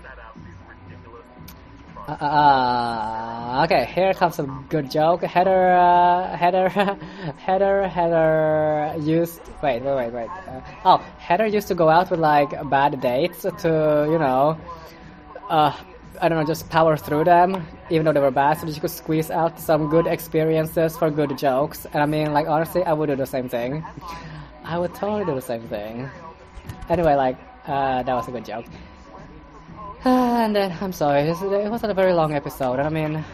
Uh, 2.07 2.17
uh, 2.21 2.25
uh 2.25 3.65
okay, 3.65 3.87
here 3.87 4.13
comes 4.13 4.39
a 4.39 4.43
good 4.69 4.91
joke. 4.91 5.23
Heather, 5.23 5.73
uh, 5.73 6.37
Heather, 6.37 6.69
Heather, 7.39 7.89
Heather 7.89 8.95
used. 9.01 9.41
Wait, 9.63 9.83
wait, 9.83 9.97
wait, 9.97 10.13
wait. 10.13 10.29
Uh, 10.29 10.61
oh, 10.85 10.99
Heather 11.19 11.47
used 11.47 11.69
to 11.69 11.75
go 11.75 11.89
out 11.89 12.11
with 12.11 12.21
like 12.21 12.51
bad 12.69 13.01
dates 13.01 13.43
to, 13.43 14.07
you 14.11 14.19
know, 14.19 14.59
uh, 15.49 15.73
I 16.21 16.29
don't 16.29 16.39
know, 16.39 16.47
just 16.47 16.69
power 16.69 16.97
through 16.97 17.25
them, 17.25 17.67
even 17.91 18.05
though 18.05 18.13
they 18.13 18.21
were 18.21 18.31
bad, 18.31 18.59
so 18.59 18.67
that 18.67 18.75
you 18.75 18.81
could 18.81 18.91
squeeze 18.91 19.31
out 19.31 19.59
some 19.59 19.89
good 19.89 20.07
experiences 20.07 20.97
for 20.97 21.11
good 21.11 21.37
jokes. 21.37 21.87
And 21.87 22.03
I 22.03 22.07
mean, 22.07 22.33
like, 22.33 22.47
honestly, 22.47 22.83
I 22.85 22.93
would 22.93 23.09
do 23.09 23.17
the 23.17 23.27
same 23.27 23.49
thing. 23.49 23.85
I 24.65 24.79
would 24.79 24.95
totally 24.95 25.25
do 25.25 25.35
the 25.35 25.43
same 25.43 25.63
thing. 25.69 26.09
Anyway, 26.89 27.15
like, 27.15 27.37
uh, 27.67 28.03
that 28.03 28.15
was 28.15 28.29
a 28.29 28.31
good 28.31 28.45
joke. 28.45 28.67
and 30.05 30.55
then, 30.55 30.77
I'm 30.81 30.93
sorry, 30.93 31.23
it 31.23 31.71
wasn't 31.71 31.93
a 31.93 31.95
very 31.95 32.13
long 32.13 32.35
episode, 32.35 32.79
and 32.79 32.87
I 32.87 32.91
mean, 32.91 33.25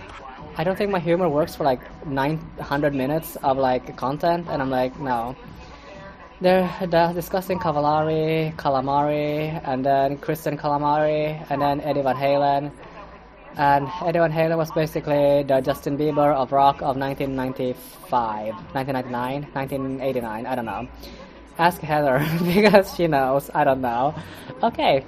I 0.57 0.65
don't 0.65 0.77
think 0.77 0.91
my 0.91 0.99
humor 0.99 1.29
works 1.29 1.55
for 1.55 1.65
like 1.65 1.81
900 2.07 2.95
minutes 2.95 3.37
of 3.37 3.57
like 3.57 3.97
content, 3.97 4.47
and 4.49 4.61
I'm 4.61 4.71
like, 4.71 4.99
no. 5.01 5.37
They're, 6.41 6.71
they're 6.89 7.13
discussing 7.13 7.59
Cavallari, 7.59 8.57
Calamari, 8.57 9.61
and 9.67 9.85
then 9.85 10.17
Kristen 10.19 10.57
Calamari, 10.57 11.45
and 11.51 11.61
then 11.61 11.81
Eddie 11.83 12.03
Van 12.03 12.17
Halen. 12.17 12.73
And 13.57 13.89
Eddie 14.03 14.19
Van 14.19 14.33
Halen 14.33 14.57
was 14.57 14.71
basically 14.71 15.43
the 15.43 15.61
Justin 15.61 15.99
Bieber 15.99 16.35
of 16.35 16.53
rock 16.53 16.77
of 16.83 16.97
1995, 16.97 18.55
1999, 18.75 19.53
1989, 19.53 20.47
I 20.47 20.55
don't 20.55 20.65
know. 20.65 20.89
Ask 21.59 21.81
Heather 21.81 22.19
because 22.45 22.95
she 22.95 23.07
knows, 23.07 23.51
I 23.55 23.65
don't 23.65 23.81
know. 23.81 24.15
Okay. 24.63 25.05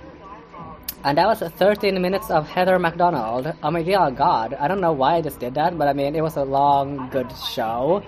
And 1.04 1.18
that 1.18 1.26
was 1.26 1.40
13 1.40 2.00
minutes 2.00 2.30
of 2.30 2.48
Heather 2.48 2.78
McDonald. 2.78 3.52
Oh 3.62 3.70
my 3.70 3.82
god, 3.82 4.54
I 4.54 4.68
don't 4.68 4.80
know 4.80 4.92
why 4.92 5.16
I 5.16 5.20
just 5.20 5.40
did 5.40 5.54
that, 5.54 5.76
but 5.76 5.88
I 5.88 5.92
mean, 5.92 6.14
it 6.14 6.20
was 6.20 6.36
a 6.36 6.44
long, 6.44 7.08
good 7.10 7.32
show 7.52 8.02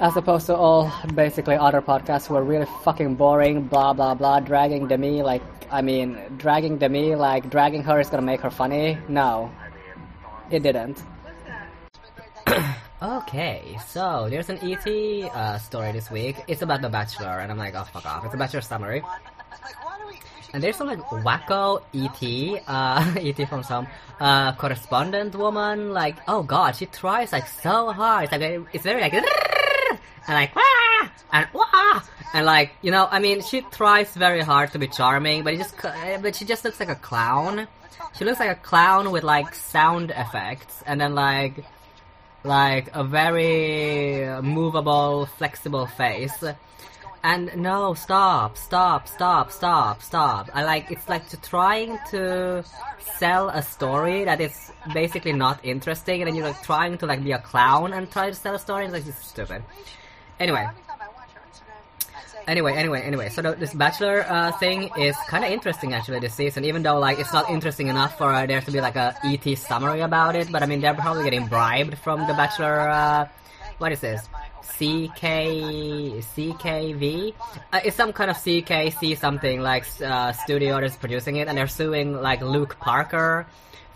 as 0.00 0.16
opposed 0.16 0.46
to 0.46 0.56
all 0.56 0.90
basically 1.14 1.56
other 1.56 1.82
podcasts 1.82 2.26
who 2.26 2.34
are 2.34 2.42
really 2.42 2.66
fucking 2.82 3.14
boring, 3.14 3.62
blah 3.62 3.92
blah 3.92 4.14
blah, 4.14 4.40
dragging 4.40 4.88
Demi 4.88 5.22
like 5.22 5.42
I 5.70 5.82
mean, 5.82 6.18
dragging 6.38 6.78
Demi 6.78 7.14
like 7.14 7.50
dragging 7.50 7.82
her 7.84 8.00
is 8.00 8.08
gonna 8.08 8.22
make 8.22 8.40
her 8.40 8.50
funny. 8.50 8.98
No, 9.08 9.52
it 10.50 10.62
didn't. 10.62 11.04
okay, 13.02 13.78
so 13.86 14.26
there's 14.30 14.48
an 14.48 14.58
ET 14.62 14.86
uh, 15.30 15.58
story 15.58 15.92
this 15.92 16.10
week. 16.10 16.36
It's 16.48 16.62
about 16.62 16.80
The 16.80 16.88
Bachelor, 16.88 17.38
and 17.40 17.52
I'm 17.52 17.58
like, 17.58 17.74
oh 17.76 17.84
fuck 17.84 18.06
off. 18.06 18.24
It's 18.24 18.34
a 18.34 18.38
Bachelor 18.38 18.62
summary. 18.62 19.02
And 20.52 20.60
there's 20.60 20.74
some 20.74 20.88
like 20.88 20.98
wacko 20.98 21.82
ET, 21.94 22.64
uh, 22.66 23.14
ET 23.20 23.48
from 23.48 23.62
some 23.62 23.86
uh, 24.18 24.52
correspondent 24.54 25.36
woman. 25.36 25.92
Like, 25.92 26.16
oh 26.26 26.42
god, 26.42 26.74
she 26.74 26.86
tries 26.86 27.32
like 27.32 27.46
so 27.46 27.92
hard. 27.92 28.24
It's 28.24 28.32
like 28.32 28.66
it's 28.72 28.82
very 28.82 29.00
like 29.02 29.14
and 30.30 30.38
like 30.38 30.54
Wah! 30.54 31.08
and 31.32 31.48
Wah! 31.52 32.02
and 32.32 32.46
like 32.46 32.72
you 32.82 32.90
know, 32.92 33.08
I 33.10 33.18
mean, 33.18 33.42
she 33.42 33.62
tries 33.62 34.14
very 34.14 34.42
hard 34.42 34.70
to 34.72 34.78
be 34.78 34.86
charming, 34.86 35.42
but 35.42 35.54
it 35.54 35.58
just 35.58 35.74
but 36.22 36.36
she 36.36 36.44
just 36.44 36.64
looks 36.64 36.78
like 36.78 36.88
a 36.88 36.94
clown. 36.94 37.66
She 38.16 38.24
looks 38.24 38.40
like 38.40 38.50
a 38.50 38.60
clown 38.60 39.10
with 39.10 39.24
like 39.24 39.54
sound 39.54 40.10
effects, 40.10 40.82
and 40.86 41.00
then 41.00 41.14
like 41.14 41.64
like 42.44 42.94
a 42.94 43.02
very 43.02 44.24
movable, 44.40 45.26
flexible 45.36 45.86
face. 45.86 46.44
And 47.22 47.54
no, 47.56 47.92
stop, 47.92 48.56
stop, 48.56 49.06
stop, 49.06 49.52
stop, 49.52 50.00
stop. 50.00 50.48
I 50.54 50.64
like 50.64 50.90
it's 50.90 51.08
like 51.08 51.28
to 51.30 51.36
trying 51.38 51.98
to 52.12 52.64
sell 53.18 53.50
a 53.50 53.62
story 53.62 54.24
that 54.24 54.40
is 54.40 54.72
basically 54.94 55.32
not 55.32 55.58
interesting, 55.64 56.22
and 56.22 56.28
then 56.28 56.36
you're 56.36 56.46
like 56.46 56.62
trying 56.62 56.96
to 56.98 57.06
like 57.06 57.24
be 57.24 57.32
a 57.32 57.38
clown 57.38 57.92
and 57.92 58.08
try 58.10 58.30
to 58.30 58.36
sell 58.36 58.54
a 58.54 58.58
story. 58.60 58.84
It's 58.84 58.94
like 58.94 59.04
this 59.04 59.18
stupid. 59.18 59.64
Anyway. 60.40 60.66
Anyway, 62.48 62.72
anyway, 62.74 63.02
anyway. 63.02 63.28
So 63.28 63.42
the, 63.42 63.52
this 63.52 63.74
Bachelor 63.74 64.24
uh, 64.28 64.50
thing 64.52 64.90
is 64.98 65.14
kind 65.28 65.44
of 65.44 65.50
interesting 65.52 65.92
actually 65.92 66.18
this 66.18 66.34
season, 66.34 66.64
even 66.64 66.82
though 66.82 66.98
like 66.98 67.20
it's 67.20 67.32
not 67.32 67.48
interesting 67.50 67.88
enough 67.88 68.18
for 68.18 68.32
uh, 68.32 68.46
there 68.46 68.60
to 68.60 68.70
be 68.72 68.80
like 68.80 68.96
a 68.96 69.14
ET 69.22 69.46
summary 69.56 70.00
about 70.00 70.34
it. 70.34 70.50
But 70.50 70.62
I 70.62 70.66
mean, 70.66 70.80
they're 70.80 70.94
probably 70.94 71.24
getting 71.24 71.46
bribed 71.46 71.98
from 71.98 72.26
the 72.26 72.32
Bachelor. 72.32 72.88
Uh, 72.88 73.28
what 73.78 73.92
is 73.92 74.00
this? 74.00 74.28
CK 74.62 75.20
CKV. 76.34 77.34
Uh, 77.72 77.80
it's 77.84 77.96
some 77.96 78.12
kind 78.12 78.30
of 78.30 78.36
CKC 78.38 79.16
something 79.18 79.60
like 79.60 79.84
uh, 80.02 80.32
studio 80.32 80.80
that's 80.80 80.96
producing 80.96 81.36
it, 81.36 81.46
and 81.48 81.56
they're 81.56 81.68
suing 81.68 82.20
like 82.20 82.40
Luke 82.40 82.78
Parker 82.80 83.46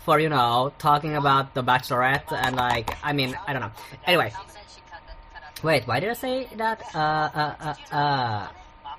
for 0.05 0.19
you 0.19 0.29
know 0.29 0.71
talking 0.77 1.15
about 1.15 1.55
the 1.55 1.63
Bachelorette 1.63 2.31
and 2.31 2.55
like 2.55 2.95
I 3.03 3.13
mean 3.13 3.35
I 3.47 3.53
don't 3.53 3.63
know. 3.63 3.71
Anyway, 4.05 4.31
Wait, 5.65 5.87
why 5.87 5.99
did 5.99 6.09
I 6.11 6.13
say 6.13 6.47
that? 6.57 6.79
Uh, 6.93 6.99
uh, 6.99 7.55
uh, 7.59 7.95
uh. 7.95 8.47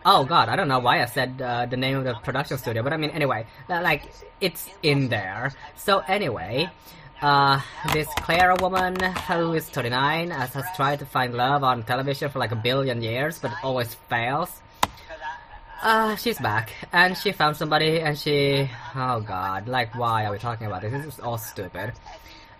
Oh 0.05 0.25
god, 0.25 0.49
I 0.49 0.57
don't 0.57 0.67
know 0.67 0.81
why 0.81 1.01
I 1.01 1.07
said 1.07 1.41
uh, 1.41 1.67
the 1.67 1.77
name 1.77 1.99
of 1.99 2.05
the 2.05 2.15
production 2.15 2.59
studio, 2.59 2.83
but 2.83 2.93
I 2.93 2.97
mean, 2.97 3.11
anyway, 3.11 3.47
like, 3.69 4.03
it's 4.41 4.69
in 4.83 5.09
there. 5.09 5.53
So 5.77 6.01
anyway, 6.09 6.69
uh, 7.23 7.61
this 7.93 8.09
Clara 8.19 8.57
woman 8.61 8.99
who 8.99 9.53
is 9.55 9.69
39 9.69 10.31
has, 10.31 10.55
has 10.55 10.65
tried 10.75 10.99
to 10.99 11.07
find 11.07 11.35
love 11.35 11.63
on 11.63 11.85
television 11.85 12.31
for 12.31 12.41
like 12.41 12.51
a 12.51 12.57
billion 12.57 13.01
years, 13.01 13.39
but 13.39 13.53
always 13.63 13.95
fails. 14.11 14.51
uh, 15.83 16.17
she's 16.17 16.39
back, 16.41 16.73
and 16.93 17.17
she 17.17 17.31
found 17.31 17.57
somebody, 17.57 18.01
and 18.01 18.19
she, 18.19 18.69
oh 18.97 19.21
god, 19.21 19.69
like 19.69 19.95
why 19.95 20.27
are 20.27 20.33
we 20.33 20.39
talking 20.39 20.67
about 20.67 20.83
this? 20.83 20.91
This 20.91 21.15
is 21.15 21.21
all 21.21 21.39
stupid. 21.39 21.93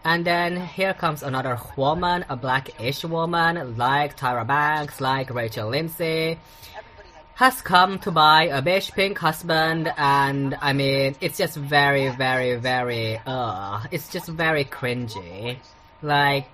And 0.07 0.25
then 0.25 0.65
here 0.65 0.95
comes 0.95 1.25
another 1.25 1.59
woman, 1.77 2.25
a 2.29 2.37
black-ish 2.37 3.03
woman, 3.03 3.77
like 3.77 4.17
Tyra 4.17 4.47
Banks, 4.47 5.01
like 5.01 5.35
Rachel 5.35 5.69
Lindsay, 5.69 6.39
has 7.35 7.61
come 7.61 7.99
to 7.99 8.13
buy 8.13 8.45
a 8.45 8.63
beige 8.63 8.93
pink 8.93 9.19
husband, 9.19 9.93
and 9.97 10.57
I 10.63 10.75
mean, 10.75 11.17
it's 11.21 11.39
just 11.39 11.57
very, 11.57 12.11
very, 12.11 12.55
very, 12.55 13.21
uh, 13.27 13.83
it's 13.91 14.09
just 14.09 14.29
very 14.29 14.65
cringy. 14.65 15.57
Like, 16.03 16.47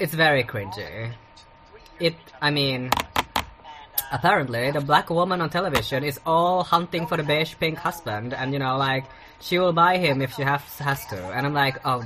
it's 0.00 0.12
very 0.12 0.42
cringy. 0.42 1.12
It, 2.00 2.16
I 2.40 2.50
mean, 2.50 2.90
apparently 4.10 4.72
the 4.72 4.80
black 4.80 5.08
woman 5.08 5.40
on 5.40 5.50
television 5.50 6.02
is 6.02 6.18
all 6.26 6.64
hunting 6.64 7.06
for 7.06 7.16
the 7.16 7.22
beige 7.22 7.54
pink 7.60 7.78
husband, 7.78 8.34
and 8.34 8.52
you 8.52 8.58
know, 8.58 8.76
like, 8.76 9.04
she 9.38 9.60
will 9.60 9.72
buy 9.72 9.98
him 9.98 10.20
if 10.20 10.34
she 10.34 10.42
has, 10.42 10.62
has 10.78 11.06
to. 11.06 11.18
And 11.30 11.46
I'm 11.46 11.54
like, 11.54 11.78
oh, 11.84 12.02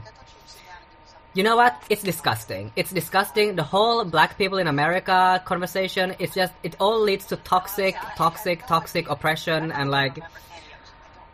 you 1.37 1.43
know 1.43 1.57
what? 1.57 1.83
It's 1.91 2.03
disgusting. 2.03 2.73
It's 2.77 2.91
disgusting. 2.91 3.57
The 3.57 3.63
whole 3.63 4.05
black 4.05 4.39
people 4.39 4.59
in 4.59 4.67
America 4.67 5.43
conversation, 5.45 6.15
it's 6.19 6.35
just, 6.35 6.53
it 6.63 6.77
all 6.81 6.99
leads 7.01 7.27
to 7.27 7.37
toxic, 7.37 7.95
toxic, 8.17 8.67
toxic 8.67 9.11
oppression 9.11 9.71
and 9.71 9.91
like, 9.91 10.19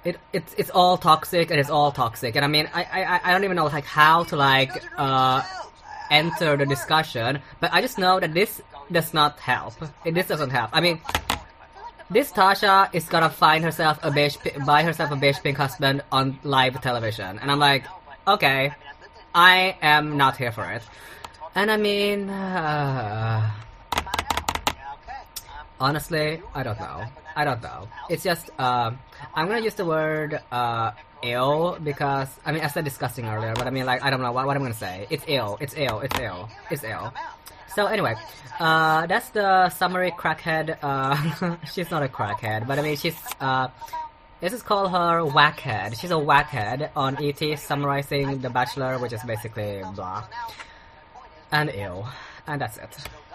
it, 0.04 0.18
it's, 0.32 0.52
it's 0.54 0.70
all 0.70 0.96
toxic 0.96 1.52
and 1.52 1.60
it's 1.60 1.70
all 1.70 1.92
toxic. 1.92 2.34
And 2.34 2.44
I 2.44 2.48
mean, 2.48 2.68
I, 2.74 2.82
I, 2.82 3.20
I 3.24 3.30
don't 3.32 3.44
even 3.44 3.56
know 3.56 3.66
like 3.66 3.84
how 3.84 4.24
to 4.24 4.36
like, 4.36 4.72
uh, 4.98 5.42
enter 6.10 6.56
the 6.56 6.66
discussion, 6.66 7.40
but 7.60 7.72
I 7.72 7.80
just 7.80 7.96
know 7.96 8.18
that 8.18 8.34
this 8.34 8.60
does 8.90 9.14
not 9.14 9.38
help. 9.38 9.74
This 10.04 10.26
doesn't 10.26 10.50
help. 10.50 10.70
I 10.72 10.80
mean, 10.80 11.00
this 12.10 12.32
Tasha 12.32 12.90
is 12.92 13.08
gonna 13.08 13.30
find 13.30 13.64
herself 13.64 13.98
a 14.02 14.10
beige, 14.10 14.36
buy 14.66 14.82
herself 14.82 15.12
a 15.12 15.16
beige 15.16 15.38
pink 15.38 15.56
husband 15.56 16.02
on 16.10 16.38
live 16.42 16.78
television. 16.82 17.38
And 17.38 17.50
I'm 17.50 17.60
like, 17.60 17.84
okay, 18.26 18.74
I 19.34 19.76
am 19.80 20.16
not 20.16 20.36
here 20.36 20.52
for 20.52 20.64
it. 20.70 20.82
And 21.54 21.70
I 21.70 21.76
mean, 21.76 22.28
uh, 22.28 23.50
honestly, 25.80 26.40
I 26.54 26.62
don't 26.62 26.78
know. 26.78 27.04
I 27.34 27.44
don't 27.44 27.62
know. 27.62 27.88
It's 28.10 28.22
just, 28.22 28.50
uh, 28.58 28.92
I'm 29.34 29.48
gonna 29.48 29.60
use 29.60 29.74
the 29.74 29.84
word, 29.84 30.40
uh, 30.50 30.92
ill 31.22 31.78
because, 31.82 32.28
I 32.44 32.52
mean, 32.52 32.62
I 32.62 32.66
said 32.66 32.84
disgusting 32.84 33.26
earlier, 33.26 33.54
but 33.54 33.66
I 33.66 33.70
mean, 33.70 33.86
like, 33.86 34.02
I 34.02 34.10
don't 34.10 34.20
know 34.20 34.32
what, 34.32 34.46
what 34.46 34.56
I'm 34.56 34.62
gonna 34.62 34.74
say. 34.74 35.06
It's 35.08 35.24
ill. 35.26 35.56
It's 35.60 35.74
ill. 35.76 36.00
It's 36.00 36.18
ill. 36.18 36.48
It's 36.70 36.84
ill. 36.84 37.12
So 37.74 37.86
anyway, 37.86 38.16
uh, 38.60 39.06
that's 39.06 39.30
the 39.30 39.70
summary 39.70 40.10
crackhead, 40.10 40.76
uh, 40.82 41.56
she's 41.72 41.90
not 41.90 42.02
a 42.02 42.08
crackhead, 42.08 42.66
but 42.66 42.78
I 42.78 42.82
mean, 42.82 42.96
she's, 42.96 43.16
uh, 43.40 43.68
this 44.42 44.52
is 44.52 44.60
called 44.60 44.90
her 44.90 45.22
Whackhead. 45.22 45.98
She's 46.00 46.10
a 46.10 46.14
Whackhead 46.14 46.90
on 46.96 47.16
ET 47.22 47.58
summarizing 47.60 48.40
The 48.40 48.50
Bachelor, 48.50 48.98
which 48.98 49.12
is 49.12 49.22
basically 49.22 49.82
blah. 49.94 50.24
And 51.52 51.70
ill. 51.72 52.08
And 52.48 52.60
that's 52.60 52.76
it. 52.76 52.96